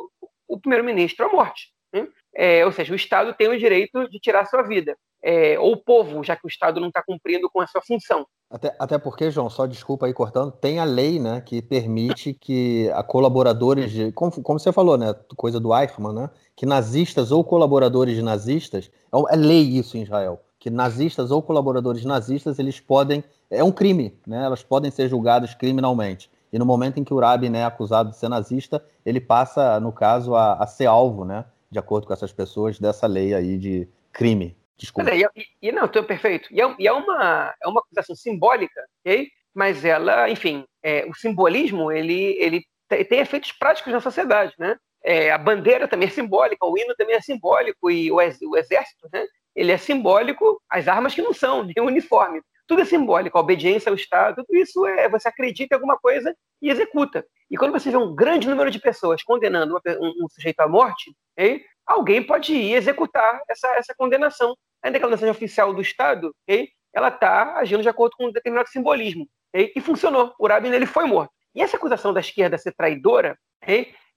[0.45, 1.71] o primeiro-ministro à morte.
[1.93, 2.05] Né?
[2.35, 4.97] É, ou seja, o Estado tem o direito de tirar sua vida.
[5.23, 8.25] É, ou o povo, já que o Estado não está cumprindo com a sua função.
[8.49, 12.89] Até, até porque, João, só desculpa aí cortando, tem a lei né, que permite que
[12.93, 14.11] a colaboradores de.
[14.11, 15.15] Como, como você falou, né?
[15.37, 16.29] Coisa do Eichmann, né?
[16.53, 18.91] Que nazistas ou colaboradores de nazistas.
[19.13, 20.41] É, é lei isso em Israel.
[20.59, 23.23] Que nazistas ou colaboradores nazistas, eles podem.
[23.49, 24.43] É um crime, né?
[24.43, 26.29] Elas podem ser julgadas criminalmente.
[26.51, 29.79] E no momento em que o Rabin né, é acusado de ser nazista, ele passa,
[29.79, 31.45] no caso, a, a ser alvo, né?
[31.71, 34.57] De acordo com essas pessoas, dessa lei aí de crime.
[34.81, 35.11] Desculpa.
[35.11, 36.49] É, e, e, não, então, perfeito.
[36.51, 39.29] E, é, e é, uma, é uma acusação simbólica, ok?
[39.53, 42.65] Mas ela, enfim, é, o simbolismo, ele, ele
[43.07, 44.75] tem efeitos práticos na sociedade, né?
[45.03, 49.07] É, a bandeira também é simbólica, o hino também é simbólico, e o, o exército,
[49.13, 49.25] né?
[49.55, 52.41] Ele é simbólico, as armas que não são, o uniforme
[52.71, 56.33] tudo é simbólico, a obediência ao Estado, tudo isso é você acredita em alguma coisa
[56.61, 57.25] e executa.
[57.49, 60.69] E quando você vê um grande número de pessoas condenando uma, um, um, sujeito à
[60.69, 64.55] morte, okay, alguém pode ir executar essa, essa condenação.
[64.83, 69.27] Não seja oficial do Estado, okay, ela está agindo de acordo com um determinado simbolismo.
[69.53, 70.33] Okay, e funcionou.
[70.39, 71.31] O Rabin ele foi morto.
[71.53, 73.37] E essa acusação da esquerda ser traidora,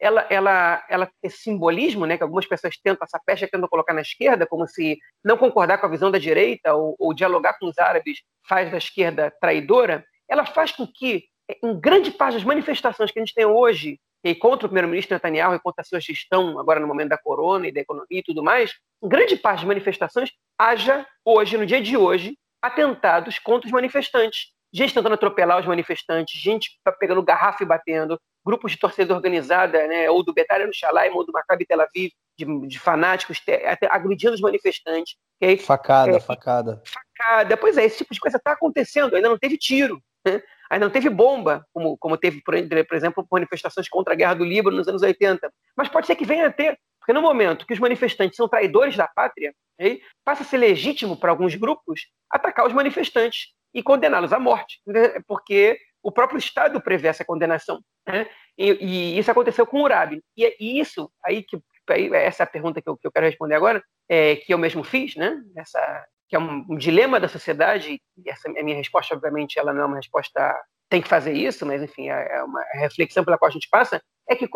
[0.00, 4.00] ela, ela, ela, esse simbolismo, né, que algumas pessoas tentam, essa pecha tentam colocar na
[4.00, 7.78] esquerda, como se não concordar com a visão da direita ou, ou dialogar com os
[7.78, 11.24] árabes faz da esquerda traidora, ela faz com que,
[11.62, 15.54] em grande parte das manifestações que a gente tem hoje, e contra o primeiro-ministro Netanyahu
[15.54, 18.42] e contra a sua gestão, agora no momento da corona e da economia e tudo
[18.42, 24.54] mais, grande parte das manifestações haja hoje, no dia de hoje, atentados contra os manifestantes.
[24.72, 30.10] Gente tentando atropelar os manifestantes, gente pegando garrafa e batendo, grupos de torcida organizada, né,
[30.10, 34.34] ou do Betália no Shalaim, ou do Maccabi Tel Aviv, de, de fanáticos, até agredindo
[34.34, 35.16] os manifestantes.
[35.36, 35.58] Okay?
[35.58, 36.82] Facada, é, facada.
[36.84, 37.56] Facada.
[37.56, 40.42] Pois é, esse tipo de coisa está acontecendo, ainda não teve tiro, né?
[40.70, 42.54] Ainda não teve bomba, como, como teve, por,
[42.86, 45.52] por exemplo, manifestações contra a guerra do Líbano nos anos 80.
[45.76, 48.96] Mas pode ser que venha a ter, porque no momento que os manifestantes são traidores
[48.96, 50.00] da pátria, okay?
[50.24, 55.20] passa a ser legítimo para alguns grupos atacar os manifestantes e condená-los à morte, né?
[55.26, 57.80] porque o próprio Estado prevê essa condenação.
[58.06, 58.26] Né?
[58.56, 60.22] E, e, isso aconteceu com o Urabi.
[60.36, 61.58] E, e isso, aí que
[61.92, 64.58] aí, essa é a pergunta que eu, que eu quero responder agora, é, que eu
[64.58, 65.42] mesmo fiz, né?
[65.56, 69.72] Essa, que é um, um dilema da sociedade, e essa a minha resposta, obviamente, ela
[69.72, 70.56] não é uma resposta
[70.88, 74.00] tem que fazer isso, mas enfim, é, é uma reflexão pela qual a gente passa,
[74.28, 74.46] é que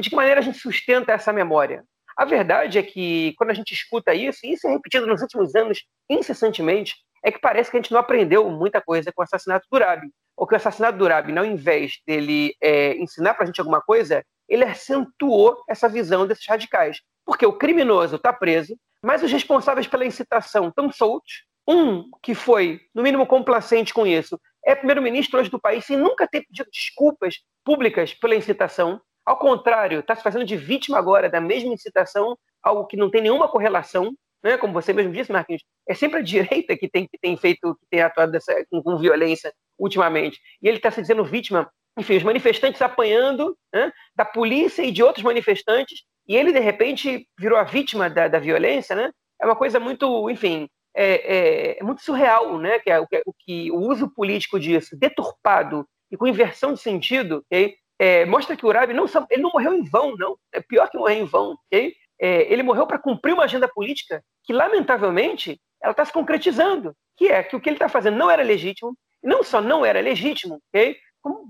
[0.00, 1.84] de que maneira a gente sustenta essa memória?
[2.16, 5.54] A verdade é que quando a gente escuta isso, e isso é repetido nos últimos
[5.54, 9.66] anos incessantemente, é que parece que a gente não aprendeu muita coisa com o assassinato
[9.70, 13.46] do Urabi ou que o assassinato do Urabi, ao invés dele é, ensinar para a
[13.46, 16.98] gente alguma coisa, ele acentuou essa visão desses radicais.
[17.30, 21.44] Porque o criminoso está preso, mas os responsáveis pela incitação estão soltos.
[21.66, 26.26] Um que foi, no mínimo, complacente com isso, é primeiro-ministro hoje do país e nunca
[26.26, 29.00] ter pedido desculpas públicas pela incitação.
[29.24, 33.22] Ao contrário, está se fazendo de vítima agora da mesma incitação, algo que não tem
[33.22, 34.12] nenhuma correlação,
[34.42, 34.58] né?
[34.58, 35.62] como você mesmo disse, Marquinhos.
[35.88, 38.98] É sempre a direita que tem, que tem feito, que tem atuado dessa, com, com
[38.98, 40.40] violência ultimamente.
[40.60, 45.00] E ele está se dizendo vítima, enfim, os manifestantes apanhando né, da polícia e de
[45.00, 49.10] outros manifestantes, e ele, de repente, virou a vítima da, da violência, né?
[49.42, 52.78] É uma coisa muito, enfim, é, é, é muito surreal, né?
[52.78, 57.42] Que é, o, que, que, o uso político disso, deturpado e com inversão de sentido,
[57.46, 57.74] okay?
[57.98, 60.36] É, mostra que o Urabi não, ele não morreu em vão, não.
[60.52, 61.56] É pior que morrer em vão.
[61.66, 61.96] Okay?
[62.20, 67.26] É, ele morreu para cumprir uma agenda política que, lamentavelmente, ela está se concretizando, que
[67.26, 70.60] é que o que ele está fazendo não era legítimo, não só não era legítimo,
[70.68, 70.96] okay?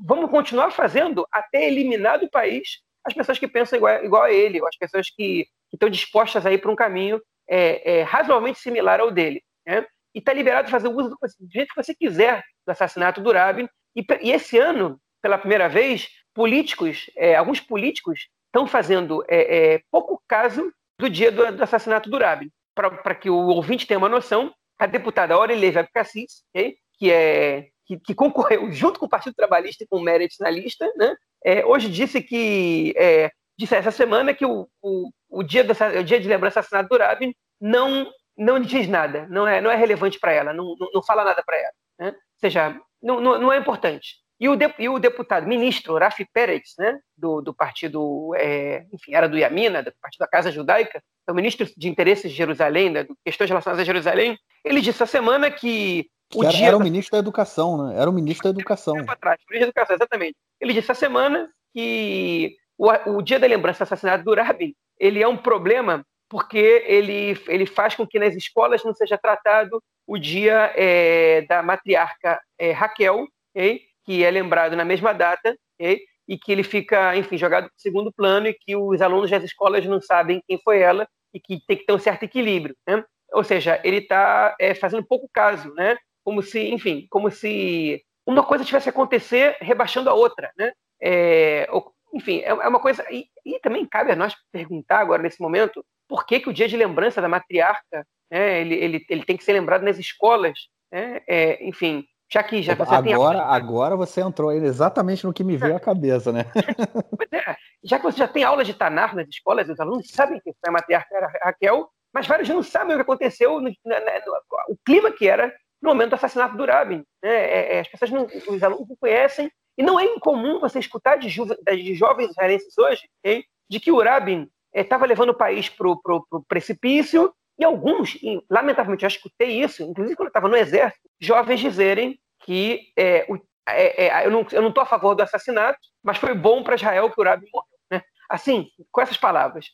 [0.05, 4.61] vamos continuar fazendo até eliminar do país as pessoas que pensam igual, igual a ele,
[4.61, 9.01] ou as pessoas que, estão dispostas a ir para um caminho é, é, razoavelmente similar
[9.01, 9.43] ao dele.
[9.67, 9.87] Né?
[10.15, 13.21] E está liberado de fazer o uso do, do jeito que você quiser do assassinato
[13.21, 13.69] do Rabin.
[13.95, 19.83] E, e esse ano, pela primeira vez, políticos, é, alguns políticos estão fazendo é, é,
[19.91, 22.51] pouco caso do dia do, do assassinato do Rabin.
[22.75, 26.77] Para que o ouvinte tenha uma noção, a deputada Aurelia Abcacis, okay?
[26.95, 30.51] que, é, que, que, concorreu junto com o Partido Trabalhista e com o Meretz na
[30.51, 31.15] lista, né?
[31.45, 36.05] É, hoje disse que é, disse essa semana que o, o, o, dia dessa, o
[36.05, 40.19] dia de lembrança assassinado do Rabin não não diz nada, não é não é relevante
[40.19, 42.09] para ela, não, não, não, fala nada para ela, né?
[42.09, 44.17] ou seja, não, não, não é importante.
[44.41, 49.15] E o, de, e o deputado ministro Rafi Peretz, né, do, do partido, é, enfim,
[49.15, 52.89] era do Yamina, do partido da Casa Judaica, é o ministro de Interesses de Jerusalém,
[52.89, 56.83] né, questões relacionadas a Jerusalém, ele disse essa semana que o era, dia era o
[56.83, 58.01] ministro da Educação, né?
[58.01, 58.95] Era o ministro da Educação.
[58.95, 60.37] Tempo atrás, ministro da Educação, exatamente.
[60.61, 65.23] Ele disse essa semana que o, o dia da lembrança do assassinato do Rabin, ele
[65.23, 70.17] é um problema porque ele, ele faz com que nas escolas não seja tratado o
[70.17, 73.83] dia é, da matriarca é, Raquel, okay?
[74.05, 76.01] que é lembrado na mesma data, okay?
[76.29, 79.85] e que ele fica, enfim, jogado para segundo plano e que os alunos das escolas
[79.85, 83.05] não sabem quem foi ela e que tem que ter um certo equilíbrio, né?
[83.33, 85.97] Ou seja, ele está é, fazendo pouco caso, né?
[86.25, 90.73] Como se, enfim, como se uma coisa tivesse a acontecer rebaixando a outra, né?
[91.03, 91.67] É,
[92.13, 93.05] enfim, é, é uma coisa.
[93.11, 96.69] E, e, também cabe a nós perguntar agora, nesse momento, por que, que o dia
[96.69, 100.59] de lembrança da matriarca né, ele, ele, ele tem que ser lembrado nas escolas?
[100.93, 101.23] Né?
[101.27, 105.57] É, enfim, já que já você agora, tem agora você entrou exatamente no que me
[105.57, 106.45] veio à cabeça, né?
[107.17, 110.41] pois é, já que você já tem aula de Tanar nas escolas, os alunos sabem
[110.41, 114.41] que a matriarca era Raquel, mas vários não sabem o que aconteceu, no, no, no,
[114.69, 117.05] o clima que era no momento do assassinato do Rabin.
[117.23, 117.31] Né?
[117.31, 121.17] É, é, as pessoas não, os alunos não conhecem e não é incomum você escutar
[121.17, 125.37] de, ju de jovens israelenses hoje okay, de que o Rabin estava eh, levando o
[125.37, 130.49] país para o precipício e alguns, e, lamentavelmente, já escutei isso, inclusive quando eu estava
[130.49, 133.37] no exército, jovens dizerem que é, o,
[133.69, 137.21] é, é, eu não estou a favor do assassinato, mas foi bom para Israel que
[137.21, 137.69] o Rabin morreu.
[137.91, 138.03] Né?
[138.29, 139.67] Assim, com essas palavras.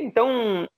[0.00, 0.68] Então,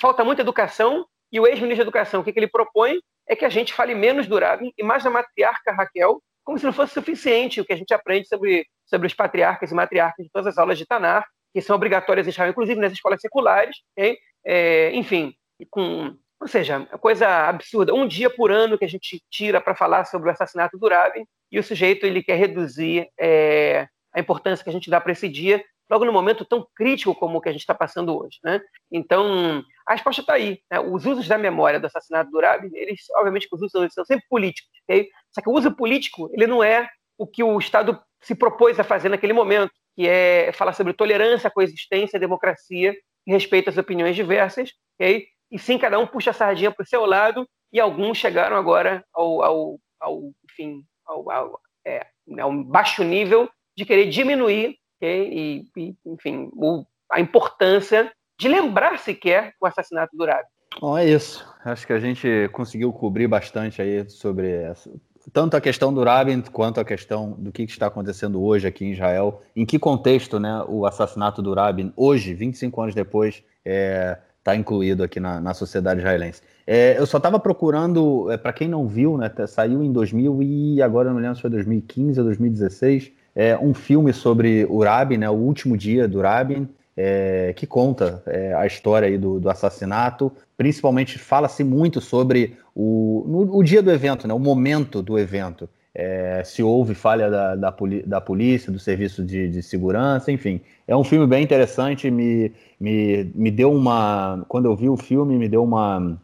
[0.00, 3.44] falta muita educação, e o ex-ministro da Educação, o que, que, ele propõe é que
[3.44, 6.94] a gente fale menos do Rabin e mais da matriarca Raquel, como se não fosse
[6.94, 10.58] suficiente o que a gente aprende sobre, sobre os patriarcas e matriarcas de todas as
[10.58, 14.18] aulas de Tanar, que são obrigatórias em Israel, inclusive nas escolas seculares, okay?
[14.44, 15.32] é, enfim,
[15.70, 17.94] com, ou seja, é coisa absurda.
[17.94, 21.24] Um dia por ano que a gente tira para falar sobre o assassinato do Rabin
[21.52, 25.28] e o sujeito ele quer reduzir é, a importância que a gente dá para esse
[25.28, 28.38] dia, logo no momento tão crítico como o que a gente está passando hoje.
[28.42, 28.60] Né?
[28.90, 30.60] Então, a resposta está aí.
[30.70, 30.78] Né?
[30.78, 34.70] Os usos da memória do assassinato do Rabin, eles, obviamente, os usos são sempre políticos.
[34.84, 35.08] Okay?
[35.32, 38.84] Só que o uso político ele não é o que o Estado se propôs a
[38.84, 42.94] fazer naquele momento, que é falar sobre tolerância, coexistência, democracia
[43.26, 44.70] respeito às opiniões diversas.
[44.94, 45.26] Okay?
[45.50, 49.04] E sim, cada um puxa a sardinha para o seu lado e alguns chegaram agora
[49.12, 52.06] ao, ao, ao enfim, ao, ao, é,
[52.38, 55.28] ao baixo nível de querer diminuir okay?
[55.32, 60.48] e, e, enfim, o, a importância de lembrar sequer o assassinato do Rabi.
[60.80, 61.46] Bom, é isso.
[61.62, 64.90] Acho que a gente conseguiu cobrir bastante aí sobre essa,
[65.30, 68.92] tanto a questão do Rabin quanto a questão do que está acontecendo hoje aqui em
[68.92, 69.42] Israel.
[69.54, 74.56] Em que contexto né, o assassinato do Rabin, hoje, 25 anos depois, está é, tá
[74.56, 76.40] incluído aqui na, na sociedade israelense.
[76.66, 80.80] É, eu só estava procurando, é, para quem não viu, né, saiu em 2000 e
[80.80, 85.18] agora eu não lembro se foi 2015 ou 2016, é, um filme sobre o Rabin,
[85.18, 89.48] né, o último dia do Rabin, é, que conta é, a história aí do, do
[89.48, 90.32] assassinato.
[90.56, 95.68] Principalmente fala-se muito sobre o, no, o dia do evento, né, o momento do evento.
[95.92, 97.74] É, se houve falha da, da,
[98.06, 100.60] da, polícia, do serviço de, de, segurança, enfim.
[100.86, 104.44] É um filme bem interessante, me, me, me deu uma.
[104.46, 106.16] Quando eu vi o filme, me deu uma,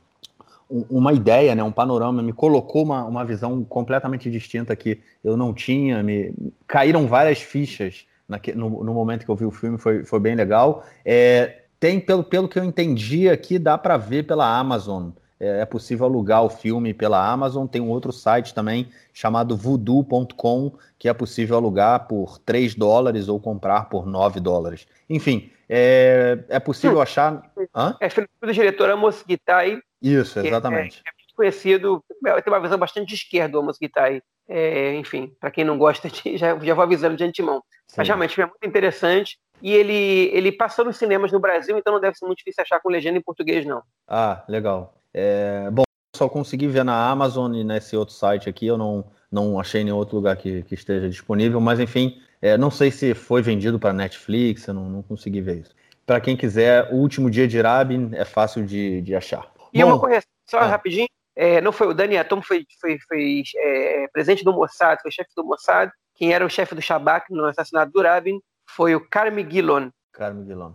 [0.69, 5.53] uma ideia, né, um panorama, me colocou uma, uma visão completamente distinta que eu não
[5.53, 6.33] tinha, me
[6.67, 8.07] caíram várias fichas
[8.55, 10.85] no, no, momento que eu vi o filme, foi, foi bem legal.
[11.05, 15.11] É, tem, pelo, pelo que eu entendi aqui, dá para ver pela Amazon.
[15.39, 17.67] É, é, possível alugar o filme pela Amazon.
[17.67, 23.39] Tem um outro site também chamado voodoo.com que é possível alugar por 3 dólares ou
[23.39, 24.87] comprar por 9 dólares.
[25.09, 27.53] Enfim, é, é possível achar.
[27.75, 27.97] Hã?
[28.01, 29.79] É filme do diretor Amos Gitai.
[30.01, 31.03] Isso, exatamente.
[31.05, 34.23] É, é conhecido, tem uma visão bastante de esquerda do Amos Gitai.
[34.49, 37.63] É, enfim, para quem não gosta, de, já, já vou avisando de antemão.
[37.87, 37.95] Sim.
[37.99, 39.39] Mas realmente é muito interessante.
[39.63, 42.81] E ele, ele passou nos cinemas no Brasil, então não deve ser muito difícil achar
[42.81, 43.83] com legenda em português, não.
[44.07, 44.95] Ah, legal.
[45.15, 49.59] É, bom, só consegui ver na Amazon e nesse outro site aqui, eu não, não
[49.59, 53.41] achei nenhum outro lugar que, que esteja disponível, mas enfim, é, não sei se foi
[53.41, 55.75] vendido para Netflix, eu não, não consegui ver isso.
[56.05, 59.51] Para quem quiser, o último dia de Rabin é fácil de, de achar.
[59.73, 60.67] E Bom, uma correção, só ah.
[60.67, 65.11] rapidinho, é, não foi o Dani Atom, foi, foi, foi é, presidente do Mossad, foi
[65.11, 65.93] chefe do Mossad.
[66.15, 69.91] Quem era o chefe do Shabak no assassinato do Rabin foi o Carmi Gilon.
[70.13, 70.73] Carmi Gilon.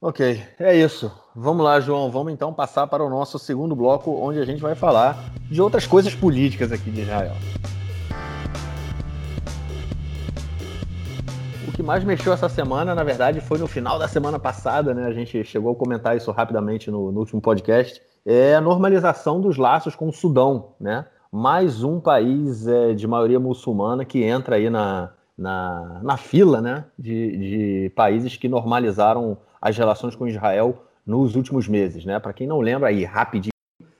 [0.00, 1.12] Ok, é isso.
[1.34, 2.10] Vamos lá, João.
[2.10, 5.86] Vamos então passar para o nosso segundo bloco, onde a gente vai falar de outras
[5.86, 7.34] coisas políticas aqui de Israel.
[11.78, 15.06] Que mais mexeu essa semana, na verdade, foi no final da semana passada, né?
[15.06, 19.56] A gente chegou a comentar isso rapidamente no, no último podcast é a normalização dos
[19.56, 21.06] laços com o Sudão, né?
[21.30, 26.84] Mais um país é, de maioria muçulmana que entra aí na, na, na fila né?
[26.98, 32.04] de, de países que normalizaram as relações com Israel nos últimos meses.
[32.04, 32.18] Né?
[32.18, 33.52] Para quem não lembra, aí, rapidinho,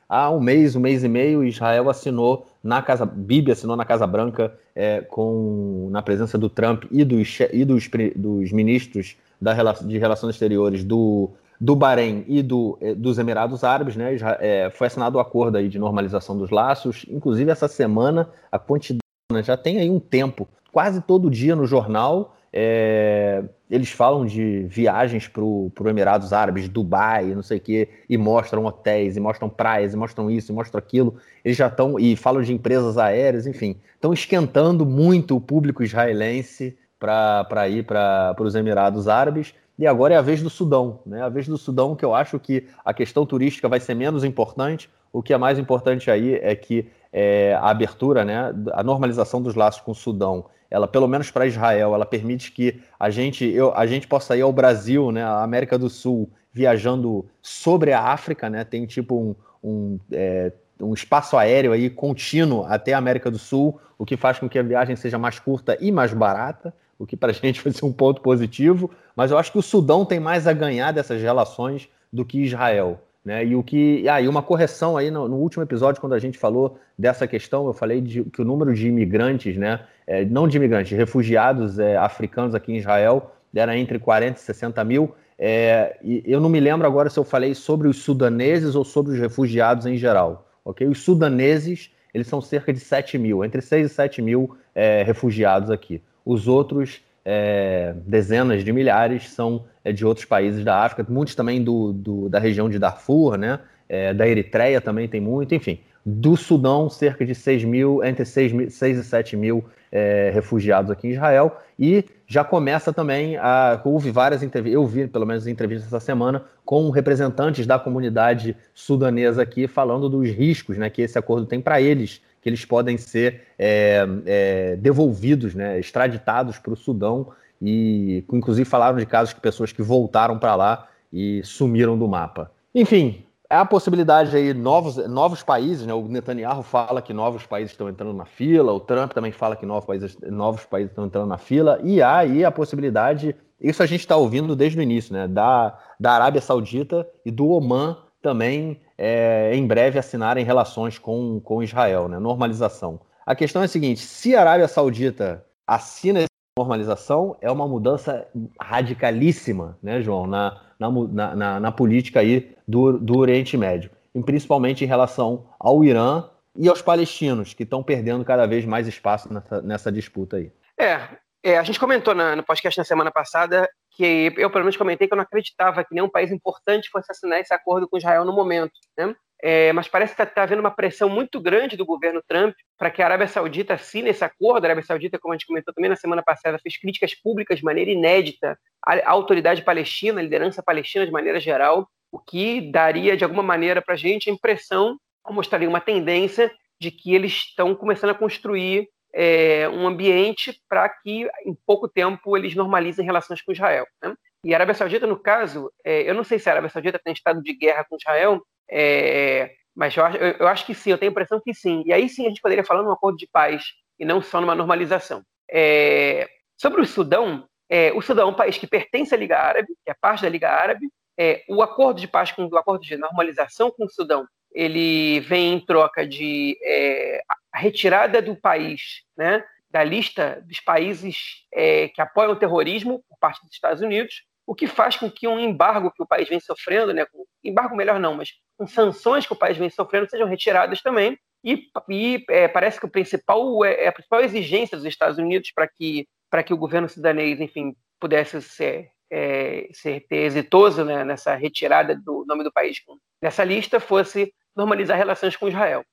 [0.08, 4.06] há um mês, um mês e meio, Israel assinou na Casa, Bibi assinou na Casa
[4.06, 9.96] Branca é, com na presença do Trump e dos, e dos, dos ministros da, de
[9.96, 14.16] Relações Exteriores do do Bahrein e do, eh, dos Emirados Árabes, né?
[14.38, 17.04] É, foi assinado o acordo aí de normalização dos laços.
[17.08, 19.00] Inclusive, essa semana, a quantidade
[19.32, 24.64] né, já tem aí um tempo, quase todo dia no jornal, é, eles falam de
[24.64, 29.48] viagens para os Emirados Árabes, Dubai, não sei o quê, e mostram hotéis, e mostram
[29.48, 31.16] praias, e mostram isso, e mostram aquilo.
[31.44, 36.76] Eles já estão, e falam de empresas aéreas, enfim, estão esquentando muito o público israelense
[36.98, 39.54] para ir para os Emirados Árabes.
[39.78, 41.22] E agora é a vez do Sudão, né?
[41.22, 44.90] A vez do Sudão que eu acho que a questão turística vai ser menos importante.
[45.12, 49.54] O que é mais importante aí é que é, a abertura, né, a normalização dos
[49.54, 53.74] laços com o Sudão ela pelo menos para Israel, ela permite que a gente, eu,
[53.74, 58.50] a gente possa ir ao Brasil, né, à América do Sul, viajando sobre a África,
[58.50, 63.38] né, tem tipo um, um, é, um espaço aéreo aí contínuo até a América do
[63.38, 67.06] Sul, o que faz com que a viagem seja mais curta e mais barata, o
[67.06, 70.04] que para a gente vai ser um ponto positivo, mas eu acho que o Sudão
[70.04, 73.00] tem mais a ganhar dessas relações do que Israel.
[73.24, 73.44] Né?
[73.44, 74.08] E o que.
[74.08, 77.66] Ah, e uma correção aí no, no, último episódio, quando a gente falou dessa questão,
[77.66, 79.80] eu falei de, que o número de imigrantes, né?
[80.06, 84.42] É, não de imigrantes, de refugiados é, africanos aqui em Israel era entre 40 e
[84.42, 85.14] 60 mil.
[85.38, 89.12] É, e eu não me lembro agora se eu falei sobre os sudaneses ou sobre
[89.12, 90.48] os refugiados em geral.
[90.64, 90.86] ok?
[90.86, 95.70] Os sudaneses, eles são cerca de 7 mil, entre 6 e 7 mil é, refugiados
[95.70, 96.02] aqui.
[96.24, 101.92] Os outros é, dezenas de milhares são de outros países da África, muitos também do,
[101.92, 103.60] do da região de Darfur, né?
[103.88, 105.80] É, da Eritreia também tem muito, enfim.
[106.04, 111.08] Do Sudão, cerca de 6 mil, entre 6, 6 e 7 mil é, refugiados aqui
[111.08, 111.58] em Israel.
[111.78, 113.80] E já começa também a.
[113.84, 119.42] Houve várias entrevistas, eu vi pelo menos entrevistas essa semana, com representantes da comunidade sudanesa
[119.42, 123.42] aqui, falando dos riscos né, que esse acordo tem para eles que eles podem ser
[123.58, 127.28] é, é, devolvidos, né, extraditados para o Sudão,
[127.60, 132.50] e inclusive falaram de casos de pessoas que voltaram para lá e sumiram do mapa.
[132.74, 135.94] Enfim, há a possibilidade aí novos novos países, né?
[135.94, 139.66] O Netanyahu fala que novos países estão entrando na fila, o Trump também fala que
[139.66, 143.86] novos países novos países estão entrando na fila e há aí a possibilidade, isso a
[143.86, 145.26] gente está ouvindo desde o início, né?
[145.26, 151.62] Da da Arábia Saudita e do Oman também é, em breve assinarem relações com, com
[151.62, 152.18] Israel, né?
[152.18, 153.00] normalização.
[153.24, 156.27] A questão é a seguinte: se a Arábia Saudita assina
[156.58, 158.26] normalização, é uma mudança
[158.60, 164.84] radicalíssima, né, João, na, na, na, na política aí do, do Oriente Médio, e principalmente
[164.84, 166.24] em relação ao Irã
[166.56, 170.52] e aos palestinos, que estão perdendo cada vez mais espaço nessa, nessa disputa aí.
[170.78, 171.00] É,
[171.42, 175.08] é, a gente comentou na, no podcast na semana passada que eu, pelo menos, comentei
[175.08, 178.32] que eu não acreditava que nenhum país importante fosse assinar esse acordo com Israel no
[178.32, 178.72] momento.
[178.96, 179.14] Né?
[179.40, 182.90] É, mas parece que está tá havendo uma pressão muito grande do governo Trump para
[182.90, 184.64] que a Arábia Saudita assine esse acordo.
[184.64, 187.64] A Arábia Saudita, como a gente comentou também na semana passada, fez críticas públicas de
[187.64, 193.24] maneira inédita à autoridade palestina, à liderança palestina de maneira geral, o que daria, de
[193.24, 197.74] alguma maneira, para a gente a impressão, ou mostraria uma tendência de que eles estão
[197.74, 203.52] começando a construir é, um ambiente para que, em pouco tempo, eles normalizem relações com
[203.52, 203.86] Israel.
[204.02, 204.14] Né?
[204.44, 207.12] E a Arábia Saudita, no caso, é, eu não sei se a Arábia Saudita tem
[207.12, 210.98] estado de guerra com Israel, é, mas eu acho, eu, eu acho, que sim, eu
[210.98, 211.82] tenho a impressão que sim.
[211.86, 213.64] E aí sim a gente poderia falar num acordo de paz
[213.98, 215.22] e não só numa normalização.
[215.50, 219.68] É, sobre o Sudão, é, o Sudão é um país que pertence à Liga Árabe,
[219.84, 220.88] que é parte da Liga Árabe.
[221.18, 225.54] É, o acordo de paz, com, o acordo de normalização com o Sudão ele vem
[225.54, 227.20] em troca de é,
[227.52, 233.18] a retirada do país, né, da lista dos países é, que apoiam o terrorismo por
[233.18, 236.40] parte dos Estados Unidos, o que faz com que um embargo que o país vem
[236.40, 237.04] sofrendo, né,
[237.44, 241.18] embargo melhor não, mas com sanções que o país vem sofrendo sejam retiradas também.
[241.44, 245.52] E, e é, parece que o principal, é, é, a principal exigência dos Estados Unidos
[245.54, 251.34] para que, para que o governo sudanês, enfim, pudesse ser, é, ser exitoso né, nessa
[251.34, 252.80] retirada do nome do país
[253.22, 255.84] nessa lista fosse normalizar relações com Israel.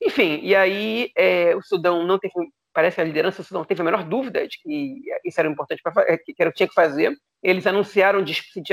[0.00, 2.34] Enfim, e aí é, o Sudão não teve,
[2.78, 6.04] parece que a liderança Sudão teve a menor dúvida de que isso era importante para
[6.06, 7.12] é, que era, tinha que fazer.
[7.42, 8.24] Eles anunciaram,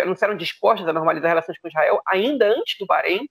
[0.03, 3.27] anunciaram dispostos a normalizar relações com Israel ainda antes do Bahrein.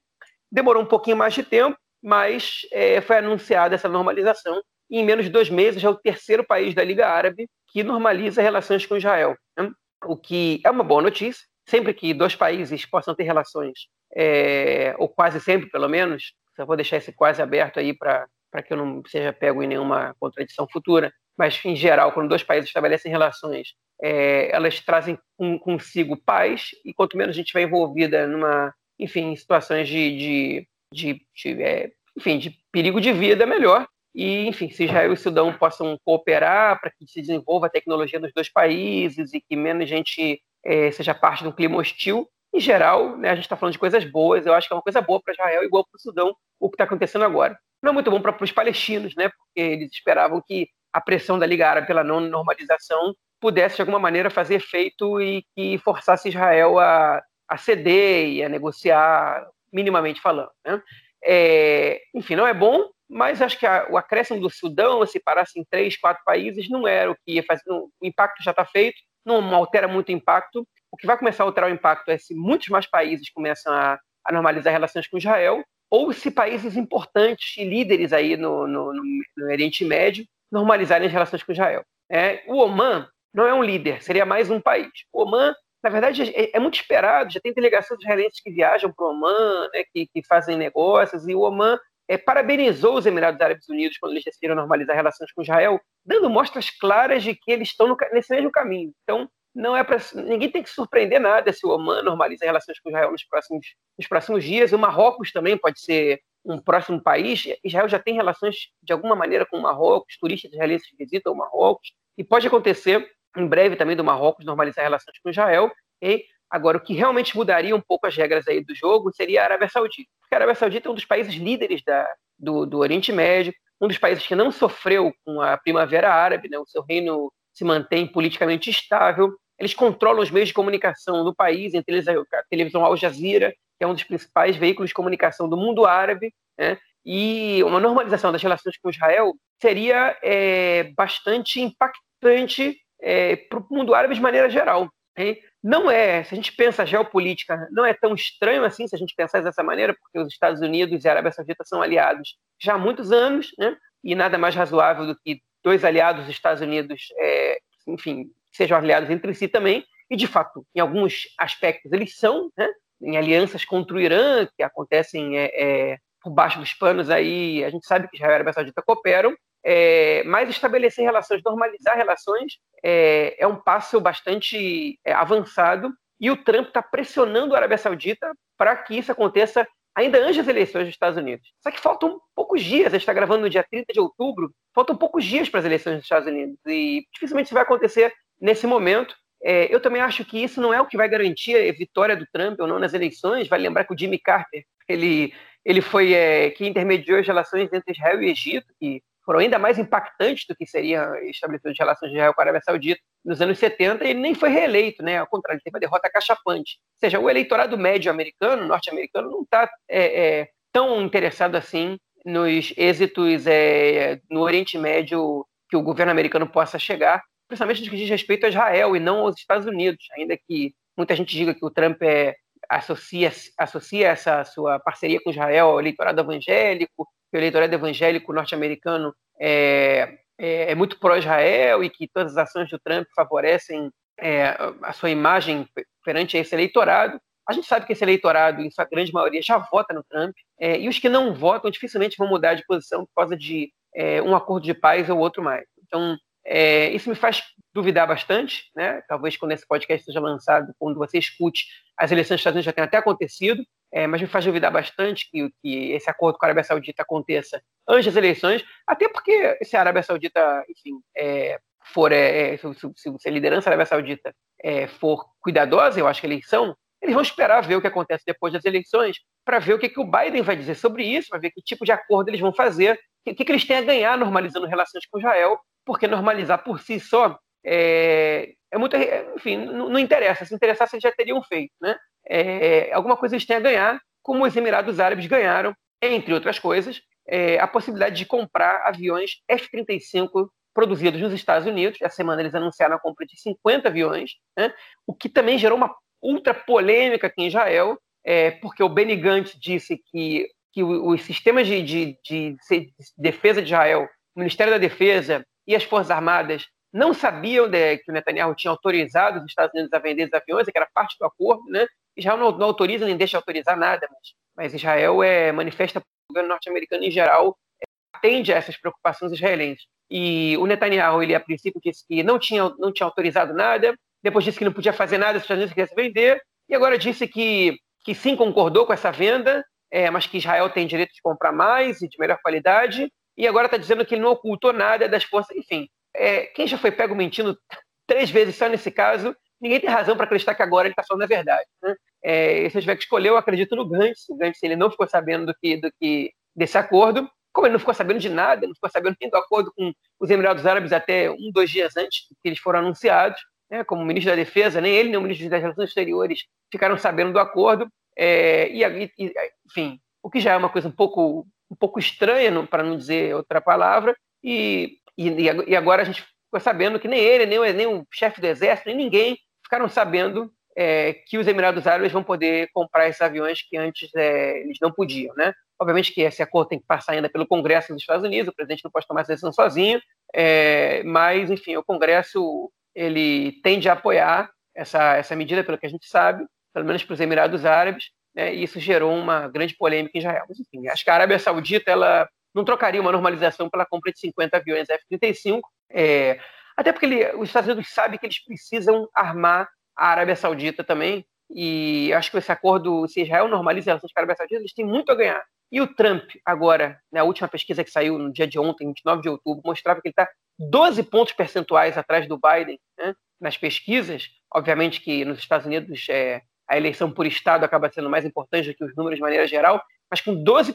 [0.51, 4.61] Demorou um pouquinho mais de tempo, mas é, foi anunciada essa normalização.
[4.89, 8.41] E em menos de dois meses é o terceiro país da Liga Árabe que normaliza
[8.41, 9.33] relações com Israel.
[9.57, 9.71] Né?
[10.05, 11.41] O que é uma boa notícia.
[11.69, 16.75] Sempre que dois países possam ter relações é, ou quase sempre, pelo menos, só vou
[16.75, 18.27] deixar esse quase aberto aí para
[18.61, 22.69] que eu não seja pego em nenhuma contradição futura, mas, em geral, quando dois países
[22.69, 28.25] estabelecem relações, é, elas trazem com, consigo paz, e quanto menos a gente vai envolvida
[28.27, 33.87] numa, enfim, em situações de, de, de, de é, enfim, de perigo de vida, melhor.
[34.13, 38.31] E, enfim, se Israel e Sudão possam cooperar para que se desenvolva a tecnologia dos
[38.33, 43.17] dois países e que menos gente é, seja parte de um clima hostil, em geral,
[43.17, 45.21] né, a gente está falando de coisas boas, eu acho que é uma coisa boa
[45.21, 47.59] para Israel, igual para o Sudão, o que está acontecendo agora.
[47.85, 51.45] Não é muito bom para os palestinos, né, porque eles esperavam que a pressão da
[51.45, 56.79] Liga Árabe pela não normalização pudesse de alguma maneira fazer efeito e que forçasse Israel
[56.79, 60.49] a, a ceder e a negociar, minimamente falando.
[60.65, 60.81] Né?
[61.23, 65.59] É, enfim, não é bom, mas acho que a, o acréscimo do Sudão, se parasse
[65.59, 67.61] em três, quatro países, não era o que ia fazer.
[67.67, 70.67] Não, o impacto já está feito, não altera muito o impacto.
[70.91, 73.99] O que vai começar a alterar o impacto é se muitos mais países começam a,
[74.25, 79.45] a normalizar relações com Israel, ou se países importantes e líderes aí no, no, no
[79.45, 81.83] Oriente Médio normalizarem as relações com Israel.
[82.09, 84.89] É, o Oman não é um líder, seria mais um país.
[85.11, 89.05] O Oman, na verdade, é, é muito esperado, já tem delegações israelenses que viajam para
[89.05, 91.77] o Oman, né, que, que, fazem negócios, e o Oman
[92.07, 96.69] é, parabenizou os Emirados Árabes Unidos quando eles decidiram normalizar relações com Israel, dando mostras
[96.69, 98.91] claras de que eles estão no, nesse mesmo caminho.
[99.03, 102.89] Então, não é para ninguém tem que surpreender nada se o Oman normaliza relações com
[102.89, 103.65] Israel nos próximos,
[103.97, 104.73] nos próximos dias.
[104.73, 107.47] O Marrocos também pode ser um próximo país.
[107.63, 111.93] Israel já tem relações de alguma maneira com o Marrocos, turistas israelenses visitam o Marrocos,
[112.17, 115.71] e pode acontecer em breve também do Marrocos normalizar relações com Israel.
[116.01, 119.45] E agora, o que realmente mudaria um pouco as regras aí do jogo seria a
[119.45, 120.09] Arábia Saudita.
[120.19, 123.87] Porque a Arábia Saudita é um dos países líderes da, do, do Oriente Médio, um
[123.87, 126.59] dos países que não sofreu com a Primavera Árabe, né?
[126.59, 131.73] o seu reino se mantém politicamente estável, eles controlam os meios de comunicação do país,
[131.73, 135.57] entre eles a televisão Al Jazeera, que é um dos principais veículos de comunicação do
[135.57, 136.77] mundo árabe, né?
[137.05, 143.93] e uma normalização das relações com Israel seria é, bastante impactante é, para o mundo
[143.93, 144.89] árabe de maneira geral.
[145.17, 145.37] Hein?
[145.63, 149.15] Não é, se a gente pensa geopolítica, não é tão estranho assim se a gente
[149.15, 152.77] pensar dessa maneira, porque os Estados Unidos e a Arábia Saudita são aliados já há
[152.77, 153.77] muitos anos, né?
[154.03, 159.09] e nada mais razoável do que dois aliados dos Estados Unidos, é, enfim, sejam aliados
[159.09, 162.67] entre si também, e de fato, em alguns aspectos eles são, né?
[163.01, 167.69] em alianças contra o Irã, que acontecem é, é, por baixo dos panos aí, a
[167.69, 172.53] gente sabe que Israel e a Arábia Saudita cooperam, é, mas estabelecer relações, normalizar relações,
[172.83, 178.31] é, é um passo bastante é, avançado, e o Trump está pressionando a Arábia Saudita
[178.57, 181.47] para que isso aconteça ainda antes das eleições dos Estados Unidos.
[181.61, 184.95] Só que faltam poucos dias, a gente está gravando no dia 30 de outubro, faltam
[184.95, 189.15] poucos dias para as eleições dos Estados Unidos, e dificilmente isso vai acontecer nesse momento.
[189.43, 192.25] É, eu também acho que isso não é o que vai garantir a vitória do
[192.31, 193.47] Trump ou não nas eleições.
[193.47, 195.33] Vai lembrar que o Jimmy Carter ele,
[195.63, 199.79] ele foi é, que intermediou as relações entre Israel e Egito, que foram ainda mais
[199.79, 203.57] impactantes do que seriam estabelecidas as relações de Israel com a Arábia Saudita nos anos
[203.57, 205.17] 70, e ele nem foi reeleito, né?
[205.17, 206.77] ao contrário, teve uma derrota cachapante.
[206.93, 212.71] Ou seja, o eleitorado médio americano, norte-americano, não está é, é, tão interessado assim nos
[212.77, 218.09] êxitos é, no Oriente Médio que o governo americano possa chegar, principalmente no que diz
[218.09, 221.71] respeito a Israel e não aos Estados Unidos, ainda que muita gente diga que o
[221.71, 222.35] Trump é,
[222.69, 229.13] associa, associa essa sua parceria com Israel ao eleitorado evangélico, que o eleitorado evangélico norte-americano
[229.39, 233.89] é, é, é, muito pró-Israel e que todas as ações do Trump favorecem
[234.19, 235.67] é, a sua imagem
[236.03, 237.19] perante esse eleitorado.
[237.47, 240.79] A gente sabe que esse eleitorado, em sua grande maioria, já vota no Trump, é,
[240.79, 244.35] e os que não votam dificilmente vão mudar de posição por causa de é, um
[244.35, 245.65] acordo de paz ou outro mais.
[245.83, 247.43] Então, é, isso me faz
[247.73, 249.01] duvidar bastante, né?
[249.07, 251.65] Talvez quando esse podcast seja lançado, quando você escute,
[251.97, 255.29] as eleições dos Estados Unidos já tenham até acontecido, é, mas me faz duvidar bastante
[255.31, 259.75] que, que, esse acordo com a Arábia Saudita aconteça antes das eleições, até porque se
[259.75, 261.59] a Arábia Saudita, enfim, é,
[261.93, 266.21] for, é, é se, se, a liderança da Arábia Saudita é, for cuidadosa, eu acho
[266.21, 269.73] que eles são, eles vão esperar ver o que acontece depois das eleições, para ver
[269.73, 272.29] o que, que o Biden vai dizer sobre isso, para ver que tipo de acordo
[272.29, 272.99] eles vão fazer,
[273.31, 276.99] o que, que eles têm a ganhar normalizando relações com Israel, porque normalizar por si
[276.99, 278.95] só é, é muito.
[279.35, 280.45] Enfim, não, não, interessa.
[280.45, 281.73] Se interessasse, eles já teriam feito.
[281.81, 281.97] Né?
[282.27, 287.01] É, alguma coisa eles têm a ganhar, como os Emirados Árabes ganharam, entre outras coisas,
[287.27, 291.97] é, a possibilidade de comprar aviões F-35 produzidos nos Estados Unidos.
[292.01, 294.73] Essa semana eles anunciaram a compra de 50 aviões, né?
[295.07, 299.57] o que também gerou uma ultra polêmica aqui em Israel, é, porque o Benny Gantz
[299.59, 304.77] disse que, que os sistemas de, de, de, de defesa de Israel, o Ministério da
[304.77, 309.73] Defesa e as Forças Armadas não sabiam de, que o Netanyahu tinha autorizado os Estados
[309.73, 311.87] Unidos a vender os aviões, que era parte do acordo, né?
[312.17, 316.49] Israel não, não autoriza nem deixa autorizar nada, mas, mas Israel é, manifesta o governo
[316.49, 319.85] norte-americano em geral, é, atende a essas preocupações israelenses.
[320.11, 324.43] E o Netanyahu, ele a princípio disse que não tinha, não tinha autorizado nada, depois
[324.43, 327.27] disse que não podia fazer nada se os Estados Unidos quisessem vender, e agora disse
[327.27, 329.63] que, que sim concordou com essa venda,
[329.95, 333.67] é, mas que Israel tem direito de comprar mais e de melhor qualidade, e agora
[333.67, 335.55] está dizendo que ele não ocultou nada das forças.
[335.55, 337.57] Enfim, é, quem já foi pego mentindo
[338.05, 341.23] três vezes só nesse caso, ninguém tem razão para acreditar que agora ele está falando
[341.23, 341.65] a verdade.
[341.81, 341.95] Né?
[342.21, 344.27] É, se eu tiver que escolher, eu acredito no Gantz.
[344.27, 347.29] O Gantz ele não ficou sabendo do que, do que desse acordo.
[347.53, 350.29] como ele não ficou sabendo de nada, não ficou sabendo nem do acordo com os
[350.29, 353.39] Emirados Árabes até um, dois dias antes que eles foram anunciados,
[353.71, 357.31] né, como ministro da Defesa, nem ele nem o ministro das Relações Exteriores ficaram sabendo
[357.31, 357.87] do acordo,
[358.17, 359.33] é, e, e,
[359.65, 363.35] enfim, o que já é uma coisa um pouco, um pouco estranha, para não dizer
[363.35, 365.29] outra palavra, e, e,
[365.67, 368.89] e, agora a gente ficou sabendo que nem ele, nem, nem o chefe do exército,
[368.89, 373.77] nem ninguém ficaram sabendo é, que os Emirados Árabes vão poder comprar esses aviões que
[373.77, 375.53] antes é, eles não podiam, né?
[375.79, 378.83] Obviamente que esse acordo tem que passar ainda pelo Congresso dos Estados Unidos, o presidente
[378.83, 379.99] não pode tomar essa decisão sozinho,
[380.33, 385.89] é, mas, enfim, o Congresso ele tende a apoiar essa, essa medida, pelo que a
[385.89, 386.45] gente sabe,
[386.75, 390.43] pelo menos para os Emirados Árabes, né, e isso gerou uma grande polêmica em Israel.
[390.49, 394.19] Mas, enfim, acho que a Arábia Saudita ela não trocaria uma normalização pela compra de
[394.19, 396.37] 50 aviões F-35, é,
[396.75, 401.25] até porque ele, os Estados Unidos sabem que eles precisam armar a Arábia Saudita também,
[401.49, 404.73] e acho que esse acordo, se Israel normaliza as relações com a Arábia Saudita, eles
[404.73, 405.41] têm muito a ganhar.
[405.71, 409.29] E o Trump, agora, né, última pesquisa que saiu no dia de ontem, 29 de
[409.29, 414.27] outubro, mostrava que ele está 12 pontos percentuais atrás do Biden né, nas pesquisas.
[414.53, 418.75] Obviamente que nos Estados Unidos é, a eleição por Estado acaba sendo mais importante do
[418.75, 420.73] que os números de maneira geral, mas com 12,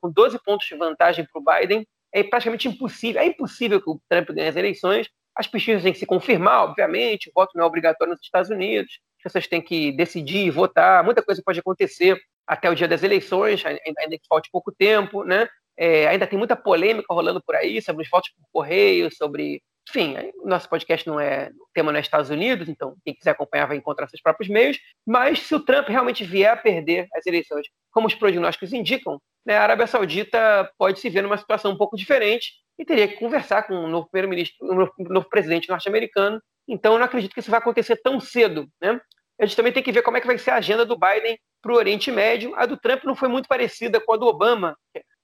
[0.00, 3.20] com 12 pontos de vantagem para o Biden, é praticamente impossível.
[3.20, 5.08] É impossível que o Trump ganhe as eleições.
[5.34, 9.00] As pesquisas têm que se confirmar, obviamente, o voto não é obrigatório nos Estados Unidos,
[9.18, 13.64] as pessoas têm que decidir, votar, muita coisa pode acontecer até o dia das eleições,
[13.64, 15.48] ainda que falte pouco tempo, né?
[15.76, 19.62] É, ainda tem muita polêmica rolando por aí sobre os votos por correio, sobre.
[19.88, 21.50] Enfim, nosso podcast não é.
[21.74, 24.78] Tema não é Estados Unidos, então quem quiser acompanhar vai encontrar seus próprios meios.
[25.06, 29.56] Mas se o Trump realmente vier a perder as eleições, como os prognósticos indicam, né,
[29.56, 33.64] a Arábia Saudita pode se ver numa situação um pouco diferente e teria que conversar
[33.64, 36.40] com o novo primeiro-ministro, o novo presidente norte-americano.
[36.66, 38.68] Então, eu não acredito que isso vai acontecer tão cedo.
[38.80, 39.00] Né?
[39.40, 41.38] A gente também tem que ver como é que vai ser a agenda do Biden
[41.60, 42.54] para o Oriente Médio.
[42.56, 44.76] A do Trump não foi muito parecida com a do Obama,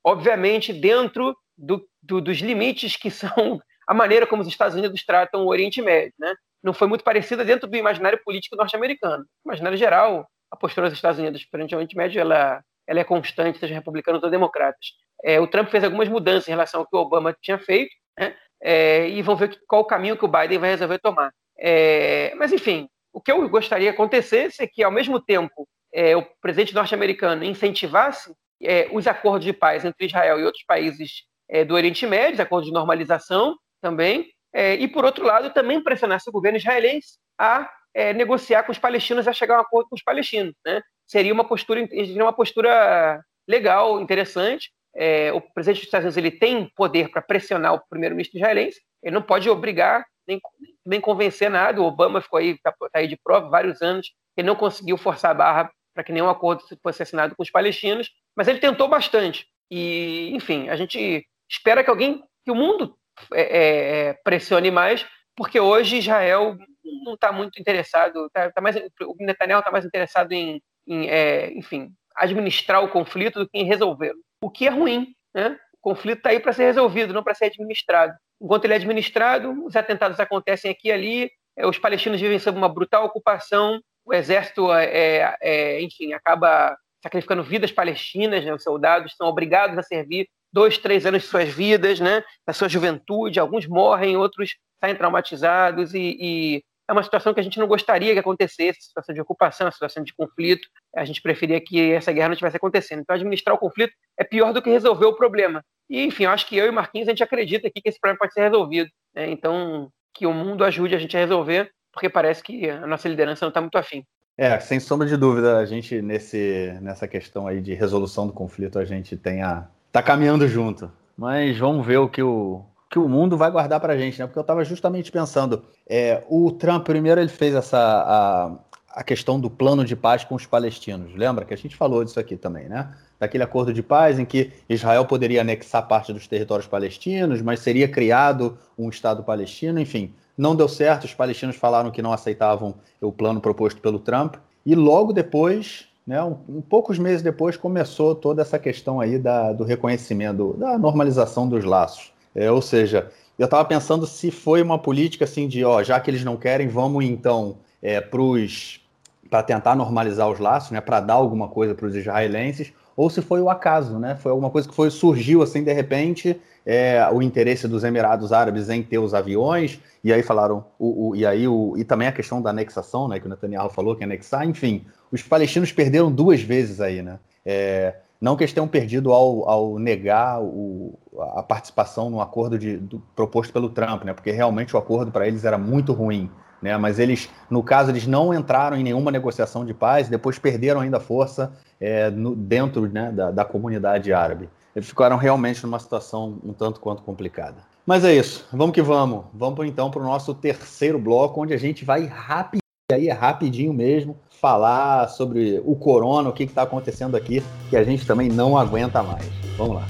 [0.05, 5.45] obviamente dentro do, do, dos limites que são a maneira como os Estados Unidos tratam
[5.45, 6.13] o Oriente Médio.
[6.19, 6.35] Né?
[6.63, 9.25] Não foi muito parecida dentro do imaginário político norte-americano.
[9.43, 13.05] No imaginário geral, a postura dos Estados Unidos perante o Oriente Médio ela, ela é
[13.05, 14.89] constante, seja republicanos ou democratas.
[15.25, 18.37] É, o Trump fez algumas mudanças em relação ao que o Obama tinha feito, né?
[18.63, 21.33] é, e vamos ver qual o caminho que o Biden vai resolver tomar.
[21.59, 26.15] É, mas, enfim, o que eu gostaria que acontecesse é que, ao mesmo tempo, é,
[26.15, 31.65] o presidente norte-americano incentivasse é, os acordos de paz entre Israel e outros países é,
[31.65, 36.33] do Oriente Médio, acordos de normalização também, é, e, por outro lado, também pressionasse o
[36.33, 40.03] governo israelense a é, negociar com os palestinos a chegar a um acordo com os
[40.03, 40.55] palestinos.
[40.65, 40.81] Né?
[41.07, 44.71] Seria uma postura, uma postura legal, interessante.
[44.95, 49.15] É, o presidente dos Estados Unidos ele tem poder para pressionar o primeiro-ministro israelense, ele
[49.15, 50.41] não pode obrigar nem,
[50.85, 51.81] nem convencer nada.
[51.81, 55.31] O Obama ficou aí, tá, tá aí de prova vários anos, ele não conseguiu forçar
[55.31, 59.47] a barra para que nenhum acordo fosse assinado com os palestinos, mas ele tentou bastante.
[59.71, 62.97] E, enfim, a gente espera que alguém, que o mundo
[63.33, 65.07] é, é, é pressione mais,
[65.37, 66.57] porque hoje Israel
[67.05, 71.53] não está muito interessado, tá, tá mais, o Netanyahu está mais interessado em, em é,
[71.53, 74.19] enfim, administrar o conflito do que em resolvê-lo.
[74.43, 75.59] O que é ruim, né?
[75.75, 78.15] O conflito está aí para ser resolvido, não para ser administrado.
[78.41, 82.59] Enquanto ele é administrado, os atentados acontecem aqui e ali, é, os palestinos vivem sob
[82.59, 88.53] uma brutal ocupação, o exército, é, é, é, enfim, acaba sacrificando vidas palestinas, né?
[88.53, 92.23] os soldados são obrigados a servir dois, três anos de suas vidas, né?
[92.47, 97.43] da sua juventude, alguns morrem, outros saem traumatizados e, e é uma situação que a
[97.43, 100.67] gente não gostaria que acontecesse, situação de ocupação, situação de conflito.
[100.97, 103.01] A gente preferia que essa guerra não estivesse acontecendo.
[103.01, 105.63] Então, administrar o conflito é pior do que resolver o problema.
[105.91, 108.33] E, enfim, acho que eu e Marquinhos, a gente acredita aqui que esse problema pode
[108.33, 108.89] ser resolvido.
[109.15, 109.31] Né?
[109.31, 113.45] Então, que o mundo ajude a gente a resolver porque parece que a nossa liderança
[113.45, 114.05] não está muito afim.
[114.37, 118.79] É, sem sombra de dúvida, a gente nesse, nessa questão aí de resolução do conflito,
[118.79, 119.69] a gente tem a.
[119.99, 120.91] tá caminhando junto.
[121.17, 124.27] Mas vamos ver o que o, que o mundo vai guardar para a gente, né?
[124.27, 129.41] Porque eu estava justamente pensando, é, o Trump primeiro ele fez essa a, a questão
[129.41, 131.13] do plano de paz com os palestinos.
[131.15, 132.95] Lembra que a gente falou disso aqui também, né?
[133.19, 137.89] Daquele acordo de paz em que Israel poderia anexar parte dos territórios palestinos, mas seria
[137.89, 140.15] criado um Estado palestino, enfim.
[140.37, 144.37] Não deu certo, os palestinos falaram que não aceitavam o plano proposto pelo Trump.
[144.65, 149.53] E logo depois, né, um, um poucos meses depois, começou toda essa questão aí da,
[149.53, 152.15] do reconhecimento, da normalização dos laços.
[152.35, 156.11] É, ou seja, eu estava pensando se foi uma política assim de, ó, já que
[156.11, 161.47] eles não querem, vamos então é, para tentar normalizar os laços, né, para dar alguma
[161.47, 164.17] coisa para os israelenses, ou se foi o acaso, né?
[164.17, 168.71] Foi alguma coisa que foi surgiu assim de repente é, o interesse dos Emirados Árabes
[168.71, 172.13] em ter os aviões, e aí falaram, o, o, e aí o, e também a
[172.13, 176.41] questão da anexação, né, que o Netanyahu falou que anexar, enfim, os palestinos perderam duas
[176.43, 177.19] vezes aí, né?
[177.45, 180.99] É, Não que eles tenham perdido ao, ao negar o,
[181.35, 184.13] a participação no acordo de, do, proposto pelo Trump, né?
[184.13, 186.31] Porque realmente o acordo para eles era muito ruim.
[186.61, 190.81] Né, mas eles, no caso, eles não entraram em nenhuma negociação de paz, depois perderam
[190.81, 194.51] ainda força é, no, dentro né, da, da, comunidade árabe.
[194.75, 197.59] Eles ficaram realmente numa situação um tanto quanto complicada.
[197.87, 199.27] Mas é isso, vamos que vamos.
[199.33, 202.61] Vamos então para o nosso terceiro bloco, onde a gente vai rapidinho,
[202.93, 207.83] aí é rapidinho mesmo, falar sobre o corona, o que está acontecendo aqui, que a
[207.83, 209.27] gente também não aguenta mais.
[209.57, 209.87] Vamos lá.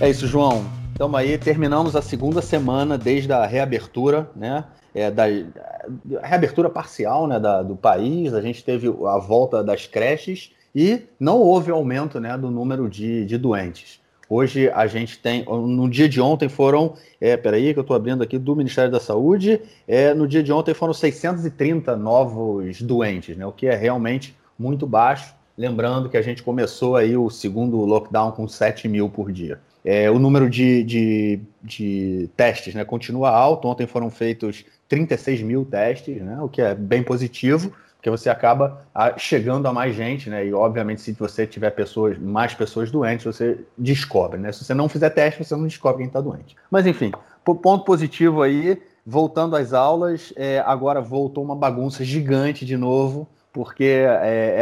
[0.00, 0.64] É isso, João.
[0.92, 4.64] Estamos aí, terminamos a segunda semana desde a reabertura, né?
[4.94, 5.24] É, da,
[6.04, 11.02] da reabertura parcial né, da, do país, a gente teve a volta das creches e
[11.18, 14.01] não houve aumento né, do número de, de doentes.
[14.34, 18.22] Hoje a gente tem, no dia de ontem foram, é, peraí que eu estou abrindo
[18.22, 23.44] aqui do Ministério da Saúde, é, no dia de ontem foram 630 novos doentes, né,
[23.44, 25.34] o que é realmente muito baixo.
[25.54, 29.60] Lembrando que a gente começou aí o segundo lockdown com 7 mil por dia.
[29.84, 33.68] É, o número de, de, de, testes né, continua alto.
[33.68, 37.70] Ontem foram feitos 36 mil testes, né, o que é bem positivo
[38.02, 40.44] porque você acaba ah, chegando a mais gente, né?
[40.44, 44.50] E obviamente, se você tiver pessoas, mais pessoas doentes, você descobre, né?
[44.50, 46.56] Se você não fizer teste, você não descobre quem está doente.
[46.68, 47.12] Mas enfim,
[47.44, 53.84] ponto positivo aí, voltando às aulas, é, agora voltou uma bagunça gigante de novo, porque
[53.84, 54.08] é,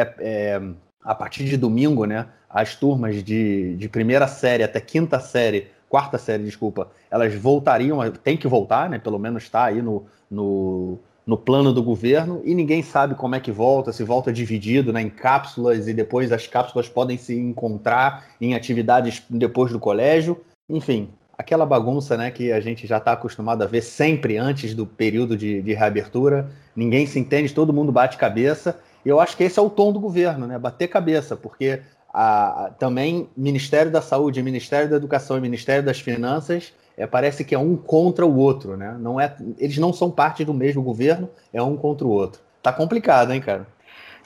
[0.03, 0.62] é, é,
[1.03, 2.26] a partir de domingo, né?
[2.47, 8.36] As turmas de, de primeira série até quinta série, quarta série, desculpa, elas voltariam, tem
[8.36, 8.99] que voltar, né?
[8.99, 13.41] Pelo menos está aí no, no no plano do governo e ninguém sabe como é
[13.41, 18.27] que volta, se volta dividido né, em cápsulas e depois as cápsulas podem se encontrar
[18.41, 20.41] em atividades depois do colégio.
[20.68, 24.87] Enfim, aquela bagunça né, que a gente já está acostumado a ver sempre antes do
[24.87, 26.51] período de, de reabertura.
[26.75, 28.79] Ninguém se entende, todo mundo bate cabeça.
[29.05, 30.59] E eu acho que esse é o tom do governo, né?
[30.59, 31.81] Bater cabeça, porque
[32.12, 37.44] a, a, também Ministério da Saúde, Ministério da Educação e Ministério das Finanças é, parece
[37.44, 38.94] que é um contra o outro, né?
[39.00, 42.42] Não é, eles não são parte do mesmo governo, é um contra o outro.
[42.62, 43.66] Tá complicado, hein, cara?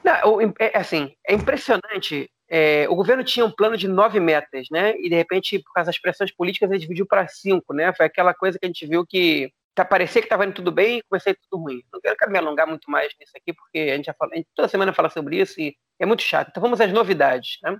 [0.02, 2.28] Não, é, assim, é impressionante.
[2.48, 4.94] É, o governo tinha um plano de nove metas, né?
[4.98, 7.92] E de repente, por causa das pressões políticas, ele dividiu para cinco, né?
[7.94, 10.98] Foi aquela coisa que a gente viu que tá, parecia que estava indo tudo bem
[10.98, 11.80] e comecei tudo ruim.
[11.92, 14.68] Não quero me alongar muito mais nisso aqui, porque a gente já fala, gente toda
[14.68, 16.48] semana fala sobre isso e é muito chato.
[16.50, 17.76] Então vamos às novidades, né?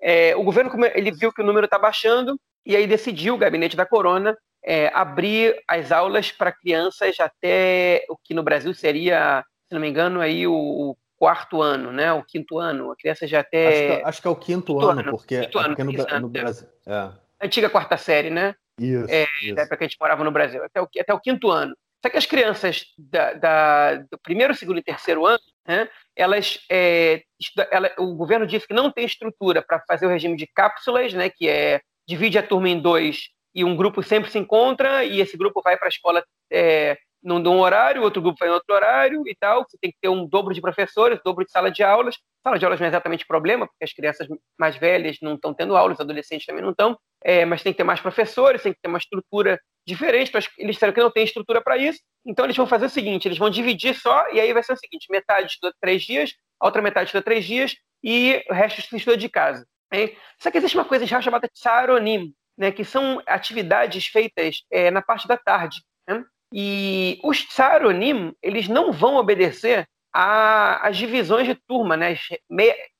[0.00, 3.76] É, o governo ele viu que o número está baixando e aí decidiu o gabinete
[3.76, 9.74] da Corona é, abrir as aulas para crianças até o que no Brasil seria, se
[9.74, 12.10] não me engano, aí o, quarto ano, né?
[12.14, 12.90] O quinto ano.
[12.90, 13.68] A criança já até.
[13.68, 16.12] Acho que, acho que é o quinto, quinto ano, ano, porque, quinto é ano, porque
[16.14, 16.66] no, no, Brasil.
[16.86, 17.10] É.
[17.42, 18.54] Antiga quarta série, né?
[18.78, 19.06] Isso.
[19.10, 19.54] É, isso.
[19.54, 21.76] Da época que a gente morava no Brasil, até o, até o quinto ano.
[22.02, 27.22] Só que as crianças da, da, do primeiro, segundo e terceiro ano, né, elas, é,
[27.70, 31.30] ela, o governo disse que não tem estrutura para fazer o regime de cápsulas, né,
[31.30, 35.36] que é divide a turma em dois e um grupo sempre se encontra e esse
[35.36, 39.22] grupo vai para a escola é, num, num horário, outro grupo vai em outro horário
[39.26, 39.64] e tal.
[39.68, 42.16] Você tem que ter um dobro de professores, dobro de sala de aulas.
[42.42, 44.26] Sala de aulas não é exatamente problema, porque as crianças
[44.58, 47.76] mais velhas não estão tendo aulas, os adolescentes também não estão, é, mas tem que
[47.76, 50.32] ter mais professores, tem que ter uma estrutura diferente.
[50.56, 53.38] Eles disseram que não tem estrutura para isso, então eles vão fazer o seguinte: eles
[53.38, 56.80] vão dividir só, e aí vai ser o seguinte: metade estuda três dias, a outra
[56.80, 59.66] metade estuda três dias, e o resto estuda de casa.
[59.92, 60.16] Hein?
[60.38, 65.02] Só que existe uma coisa já chamada tsaronim, né, que são atividades feitas é, na
[65.02, 65.82] parte da tarde.
[66.08, 66.24] Né?
[66.52, 72.28] E os tsaronim, eles não vão obedecer às divisões de turma, né, as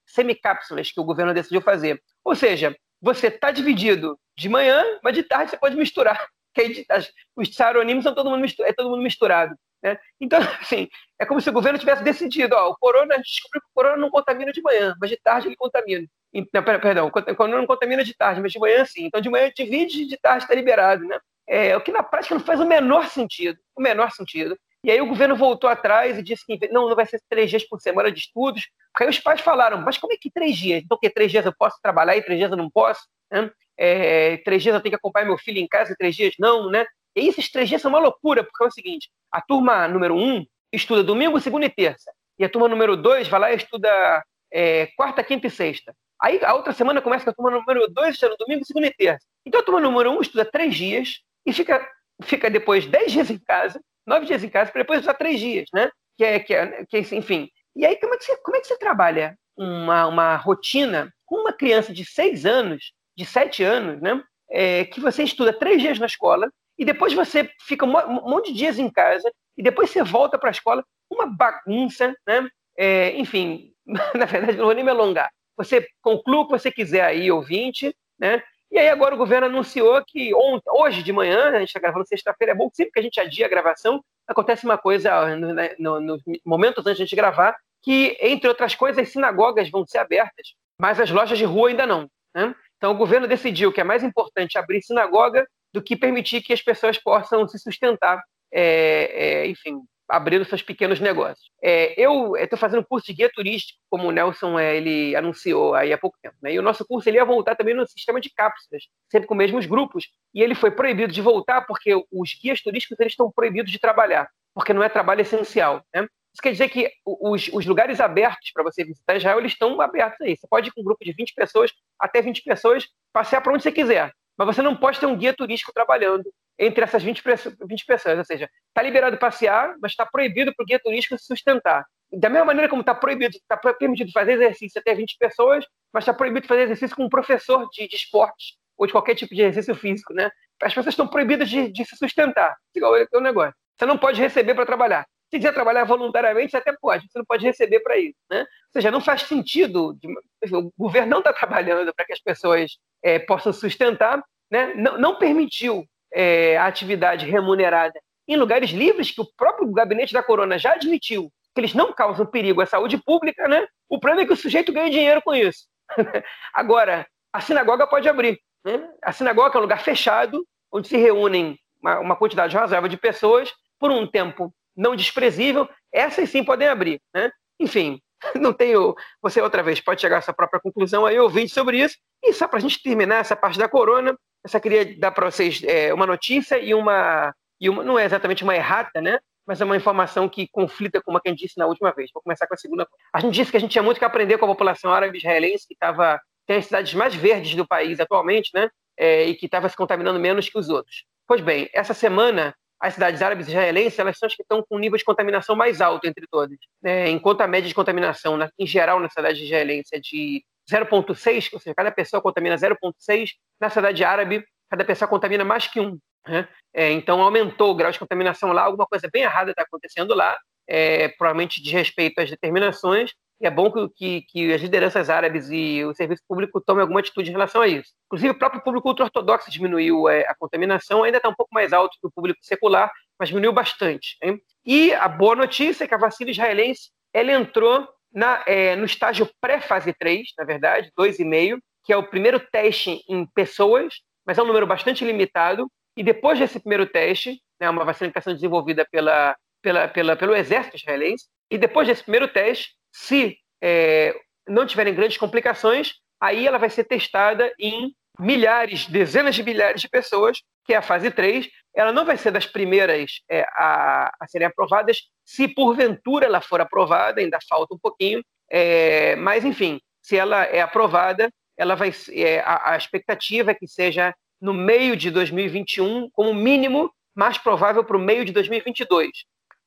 [0.06, 2.00] semicápsulas que o governo decidiu fazer.
[2.24, 6.28] Ou seja, você está dividido de manhã, mas de tarde você pode misturar.
[7.36, 9.54] Os tsaronim são todo mundo misturado, é todo mundo misturado.
[9.82, 9.98] Né?
[10.20, 10.88] Então, assim,
[11.18, 14.10] é como se o governo tivesse decidido, ó, o corona, descobriu que o corona não
[14.10, 16.06] contamina de manhã, mas de tarde ele contamina.
[16.52, 19.06] Não, perdão, o corona não contamina de tarde, mas de manhã sim.
[19.06, 21.18] Então, de manhã divide, de tarde está liberado, né?
[21.50, 24.56] É, o que na prática não faz o menor sentido, o menor sentido.
[24.84, 27.64] E aí o governo voltou atrás e disse que não, não vai ser três dias
[27.64, 28.68] por semana de estudos.
[28.92, 30.82] Porque aí os pais falaram, mas como é que três dias?
[30.84, 33.02] Então, que três dias eu posso trabalhar e três dias eu não posso?
[33.30, 33.50] Né?
[33.76, 36.70] É, três dias eu tenho que acompanhar meu filho em casa e três dias não,
[36.70, 36.86] né?
[37.16, 40.46] E esses três dias são uma loucura, porque é o seguinte: a turma número um
[40.72, 42.12] estuda domingo, segunda e terça.
[42.38, 45.94] E a turma número dois vai lá e estuda é, quarta, quinta e sexta.
[46.22, 49.26] Aí a outra semana começa com a turma número dois, estuda domingo, segunda e terça.
[49.44, 51.86] Então a turma número um estuda três dias e fica,
[52.22, 55.68] fica depois dez dias em casa, nove dias em casa, para depois usar três dias,
[55.72, 55.90] né?
[56.16, 57.48] Que é, que é, que é, enfim.
[57.74, 61.36] E aí, como é que você, como é que você trabalha uma, uma rotina com
[61.36, 64.22] uma criança de seis anos, de sete anos, né?
[64.50, 68.58] É, que você estuda três dias na escola, e depois você fica um monte de
[68.58, 72.48] dias em casa, e depois você volta para a escola, uma bagunça, né?
[72.76, 75.30] é, enfim, na verdade, não vou nem me alongar.
[75.56, 78.42] Você conclua o que você quiser aí, ouvinte, né?
[78.70, 82.06] E aí agora o governo anunciou que ontem, hoje de manhã, a gente está gravando
[82.06, 86.00] sexta-feira, é bom sempre que a gente adia a gravação, acontece uma coisa nos no,
[86.00, 89.98] no momentos antes de a gente gravar, que, entre outras coisas, as sinagogas vão ser
[89.98, 92.08] abertas, mas as lojas de rua ainda não.
[92.34, 92.54] Né?
[92.76, 96.62] Então o governo decidiu que é mais importante abrir sinagoga do que permitir que as
[96.62, 99.80] pessoas possam se sustentar, é, é, enfim,
[100.10, 101.50] abrindo seus pequenos negócios.
[101.62, 105.92] É, eu estou fazendo curso de guia turístico, como o Nelson é, ele anunciou aí
[105.92, 106.36] há pouco tempo.
[106.42, 106.54] Né?
[106.54, 109.38] E o nosso curso ele ia voltar também no sistema de cápsulas, sempre com os
[109.38, 110.08] mesmos grupos.
[110.34, 114.28] E ele foi proibido de voltar porque os guias turísticos eles estão proibidos de trabalhar,
[114.54, 115.82] porque não é trabalho essencial.
[115.94, 116.06] Né?
[116.32, 120.20] Isso quer dizer que os, os lugares abertos para você visitar Israel eles estão abertos
[120.20, 120.36] aí.
[120.36, 123.62] Você pode ir com um grupo de 20 pessoas, até 20 pessoas, passear para onde
[123.62, 124.12] você quiser.
[124.36, 127.22] Mas você não pode ter um guia turístico trabalhando entre essas 20,
[127.66, 128.18] 20 pessoas.
[128.18, 131.86] Ou seja, está liberado passear, mas está proibido para o guia turístico se sustentar.
[132.12, 136.12] Da mesma maneira como está proibido, está permitido fazer exercício até 20 pessoas, mas está
[136.12, 139.74] proibido fazer exercício com um professor de, de esporte ou de qualquer tipo de exercício
[139.74, 140.30] físico, né?
[140.62, 142.54] As pessoas estão proibidas de, de se sustentar.
[142.74, 143.54] Igual é o negócio.
[143.78, 145.06] Você não pode receber para trabalhar.
[145.30, 148.18] Se quiser trabalhar voluntariamente, você até pode, você não pode receber para isso.
[148.28, 148.40] Né?
[148.40, 150.08] Ou seja, não faz sentido, de,
[150.52, 154.74] o governo não está trabalhando para que as pessoas é, possam sustentar, né?
[154.74, 160.58] não, não permitiu é, atividade remunerada em lugares livres, que o próprio gabinete da Corona
[160.58, 163.66] já admitiu que eles não causam perigo à saúde pública, né?
[163.88, 165.66] O problema é que o sujeito ganha dinheiro com isso.
[166.54, 168.40] Agora, a sinagoga pode abrir.
[168.64, 168.88] Né?
[169.02, 173.52] A sinagoga é um lugar fechado, onde se reúnem uma, uma quantidade razoável de pessoas
[173.78, 175.68] por um tempo não desprezível.
[175.92, 177.00] Essas sim podem abrir.
[177.12, 177.30] Né?
[177.58, 178.00] Enfim,
[178.36, 178.94] não tenho.
[179.20, 181.96] Você outra vez pode chegar à sua própria conclusão aí, ouvinte, sobre isso.
[182.22, 185.30] E só para a gente terminar essa parte da corona, eu só queria dar para
[185.30, 187.84] vocês é, uma notícia e uma, e uma.
[187.84, 189.18] Não é exatamente uma errata, né?
[189.46, 192.10] Mas é uma informação que conflita com uma que a gente disse na última vez.
[192.12, 192.86] Vou começar com a segunda.
[193.12, 195.66] A gente disse que a gente tinha muito que aprender com a população árabe israelense,
[195.66, 196.20] que estava.
[196.46, 198.68] tem as cidades mais verdes do país atualmente, né?
[198.96, 201.04] É, e que estava se contaminando menos que os outros.
[201.26, 204.78] Pois bem, essa semana as cidades árabes israelenses elas são as que estão com um
[204.78, 206.56] nível de contaminação mais alto entre todas.
[206.82, 207.10] Né?
[207.10, 211.60] Enquanto a média de contaminação, na, em geral, na cidade israelense é de 0,6, ou
[211.60, 215.98] seja, cada pessoa contamina 0,6, na cidade árabe, cada pessoa contamina mais que um.
[216.26, 216.48] Né?
[216.72, 220.38] É, então, aumentou o grau de contaminação lá, alguma coisa bem errada está acontecendo lá,
[220.66, 225.48] é, provavelmente de respeito às determinações, e é bom que, que, que, as lideranças árabes
[225.50, 227.90] e o serviço público tomem alguma atitude em relação a isso.
[228.06, 231.96] Inclusive, o próprio público ultra-ortodoxo diminuiu é, a contaminação, ainda está um pouco mais alto
[231.98, 234.18] que o público secular, mas diminuiu bastante.
[234.22, 234.38] Hein?
[234.64, 239.28] E a boa notícia é que a vacina israelense ela entrou na, é, no estágio
[239.40, 243.94] pré-fase 3, na verdade, 2,5, que é o primeiro teste em pessoas,
[244.26, 245.70] mas é um número bastante limitado.
[245.96, 250.16] E depois desse primeiro teste, né, uma vacina que está sendo desenvolvida pela, pela, pela,
[250.16, 254.14] pelo exército israelense, e depois desse primeiro teste, se é,
[254.48, 259.88] não tiverem grandes complicações, aí ela vai ser testada em milhares, dezenas de milhares de
[259.88, 261.48] pessoas, que é a fase 3.
[261.74, 266.60] Ela não vai ser das primeiras é, a, a, serem aprovadas, se porventura ela for
[266.60, 272.40] aprovada, ainda falta um pouquinho, é, mas enfim, se ela é aprovada, ela vai é,
[272.40, 277.96] a, a expectativa é que seja no meio de 2021, como mínimo, mais provável para
[277.96, 279.10] o meio de 2022.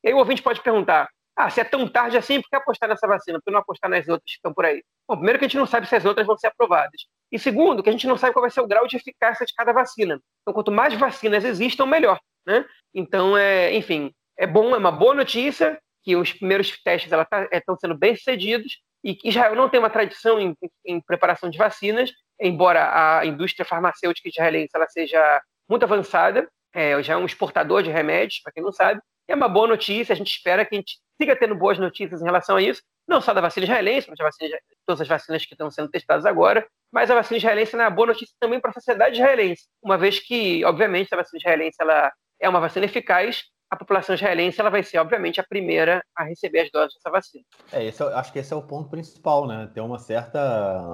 [0.03, 2.87] E aí o ouvinte pode perguntar, ah, se é tão tarde assim, por que apostar
[2.87, 3.39] nessa vacina?
[3.39, 4.83] Por que não apostar nas outras que estão por aí?
[5.07, 7.01] Bom, primeiro que a gente não sabe se as outras vão ser aprovadas.
[7.31, 9.53] E segundo, que a gente não sabe qual vai ser o grau de eficácia de
[9.53, 10.19] cada vacina.
[10.41, 12.19] Então, quanto mais vacinas existam, melhor.
[12.45, 12.63] Né?
[12.93, 17.75] Então, é, enfim, é bom, é uma boa notícia que os primeiros testes tá, estão
[17.77, 20.55] sendo bem sucedidos e que Israel não tem uma tradição em,
[20.85, 27.13] em preparação de vacinas, embora a indústria farmacêutica israelense ela seja muito avançada, é, já
[27.13, 30.31] é um exportador de remédios, para quem não sabe, é uma boa notícia, a gente
[30.31, 33.41] espera que a gente siga tendo boas notícias em relação a isso, não só da
[33.41, 37.37] vacina israelense, mas vacina, todas as vacinas que estão sendo testadas agora, mas a vacina
[37.37, 41.17] israelense é uma boa notícia também para a sociedade israelense, uma vez que, obviamente, a
[41.17, 45.43] vacina israelense ela é uma vacina eficaz, a população israelense ela vai ser, obviamente, a
[45.43, 47.43] primeira a receber as doses dessa vacina.
[47.71, 49.67] É, esse é, acho que esse é o ponto principal, né?
[49.73, 50.39] Ter uma certa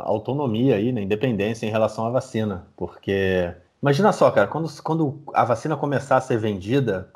[0.03, 1.01] autonomia aí, né?
[1.01, 6.21] independência em relação à vacina, porque Imagina só, cara, quando, quando a vacina começar a
[6.21, 7.09] ser vendida,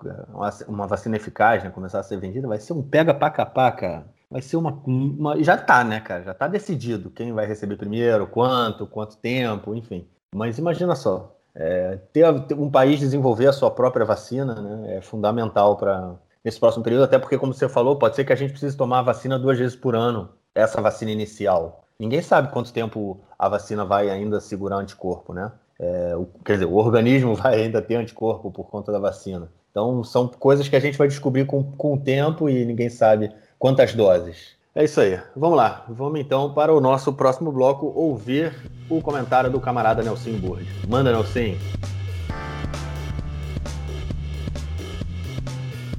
[0.68, 4.06] uma vacina eficaz, né, começar a ser vendida, vai ser um pega pra capá, cara.
[4.32, 6.24] Vai ser uma, uma, Já tá, né, cara?
[6.24, 10.08] Já tá decidido quem vai receber primeiro, quanto, quanto tempo, enfim.
[10.34, 12.26] Mas imagina só, é, ter,
[12.58, 17.18] um país desenvolver a sua própria vacina né, é fundamental para nesse próximo período, até
[17.18, 19.76] porque, como você falou, pode ser que a gente precise tomar a vacina duas vezes
[19.76, 21.86] por ano, essa vacina inicial.
[21.98, 25.52] Ninguém sabe quanto tempo a vacina vai ainda segurar anticorpo, né?
[25.84, 29.50] É, o, quer dizer, o organismo vai ainda ter anticorpo por conta da vacina.
[29.70, 33.32] Então, são coisas que a gente vai descobrir com, com o tempo e ninguém sabe
[33.60, 34.56] quantas doses.
[34.74, 35.20] É isso aí.
[35.36, 35.86] Vamos lá.
[35.90, 38.54] Vamos então para o nosso próximo bloco ouvir
[38.90, 40.66] o comentário do camarada Nelson Burri.
[40.88, 41.58] Manda, Nelson.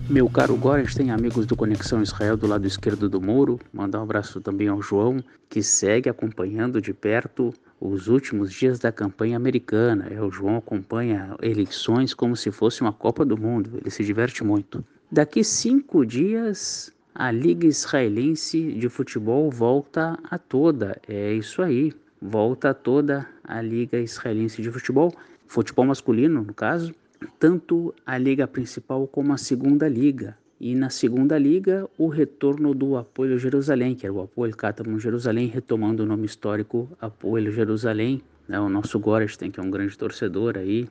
[0.09, 3.59] Meu caro Góres, tem amigos do Conexão Israel do lado esquerdo do muro.
[3.73, 5.17] Mandar um abraço também ao João,
[5.49, 7.55] que segue acompanhando de perto
[7.87, 10.07] os últimos dias da campanha americana.
[10.11, 13.73] É, o João acompanha eleições como se fosse uma Copa do Mundo.
[13.77, 14.83] Ele se diverte muito.
[15.13, 21.01] Daqui cinco dias a Liga Israelense de Futebol volta a toda.
[21.07, 25.13] É isso aí, volta a toda a Liga Israelense de Futebol,
[25.47, 26.93] futebol masculino no caso,
[27.39, 30.37] tanto a liga principal como a segunda liga.
[30.61, 35.49] E na segunda liga, o retorno do Apoio Jerusalém, que era o Apoio Catamon Jerusalém,
[35.49, 38.23] retomando o nome histórico Apoio Jerusalém.
[38.49, 38.59] Né?
[38.61, 40.89] O nosso Gorestein, que é um grande torcedor aí,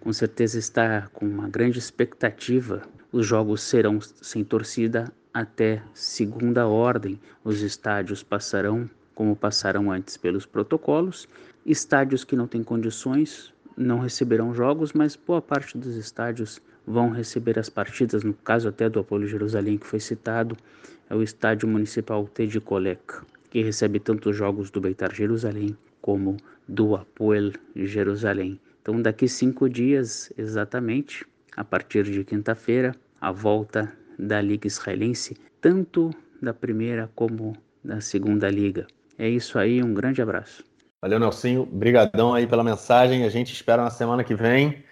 [0.00, 2.82] com certeza está com uma grande expectativa.
[3.12, 7.20] Os jogos serão sem torcida até segunda ordem.
[7.44, 11.28] Os estádios passarão como passaram antes pelos protocolos.
[11.66, 17.58] Estádios que não têm condições não receberão jogos, mas boa parte dos estádios vão receber
[17.58, 18.22] as partidas.
[18.24, 20.56] No caso até do Apolo Jerusalém que foi citado,
[21.08, 23.20] é o estádio municipal Tedi Kolek,
[23.50, 28.60] que recebe tanto os jogos do Beitar Jerusalém como do Apoel Jerusalém.
[28.80, 31.26] Então, daqui cinco dias exatamente,
[31.56, 36.10] a partir de quinta-feira, a volta da Liga Israelense, tanto
[36.40, 37.54] da primeira como
[37.84, 38.86] da segunda liga.
[39.18, 40.64] É isso aí, um grande abraço.
[41.02, 41.64] Valeu, Nelsinho.
[41.64, 43.24] Brigadão aí pela mensagem.
[43.24, 44.84] A gente espera na semana que vem.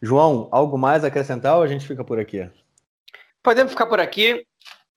[0.00, 2.48] João, algo mais a acrescentar ou a gente fica por aqui?
[3.42, 4.46] Podemos ficar por aqui.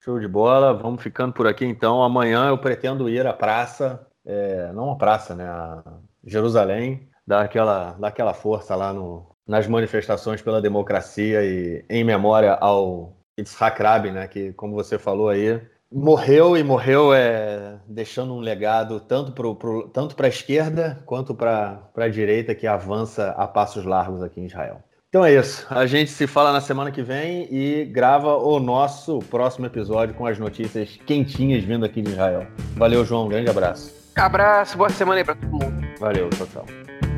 [0.04, 0.74] Show de bola.
[0.74, 2.04] Vamos ficando por aqui então.
[2.04, 5.46] Amanhã eu pretendo ir à praça, é, não à praça, né?
[5.46, 5.84] A
[6.24, 12.54] Jerusalém, dar aquela, dar aquela força lá no, nas manifestações pela democracia e em memória
[12.54, 18.40] ao Yitzhak Rabin, né, que, como você falou aí, morreu e morreu é, deixando um
[18.40, 24.22] legado tanto para tanto a esquerda quanto para a direita que avança a passos largos
[24.22, 24.84] aqui em Israel.
[25.10, 25.66] Então é isso.
[25.72, 30.28] A gente se fala na semana que vem e grava o nosso próximo episódio com
[30.28, 32.46] as notícias quentinhas vindo aqui de Israel.
[32.76, 33.26] Valeu, João.
[33.26, 33.92] Um grande abraço.
[34.16, 35.88] Abraço, boa semana aí para todo mundo.
[36.00, 37.09] Valeu, tchau, tchau.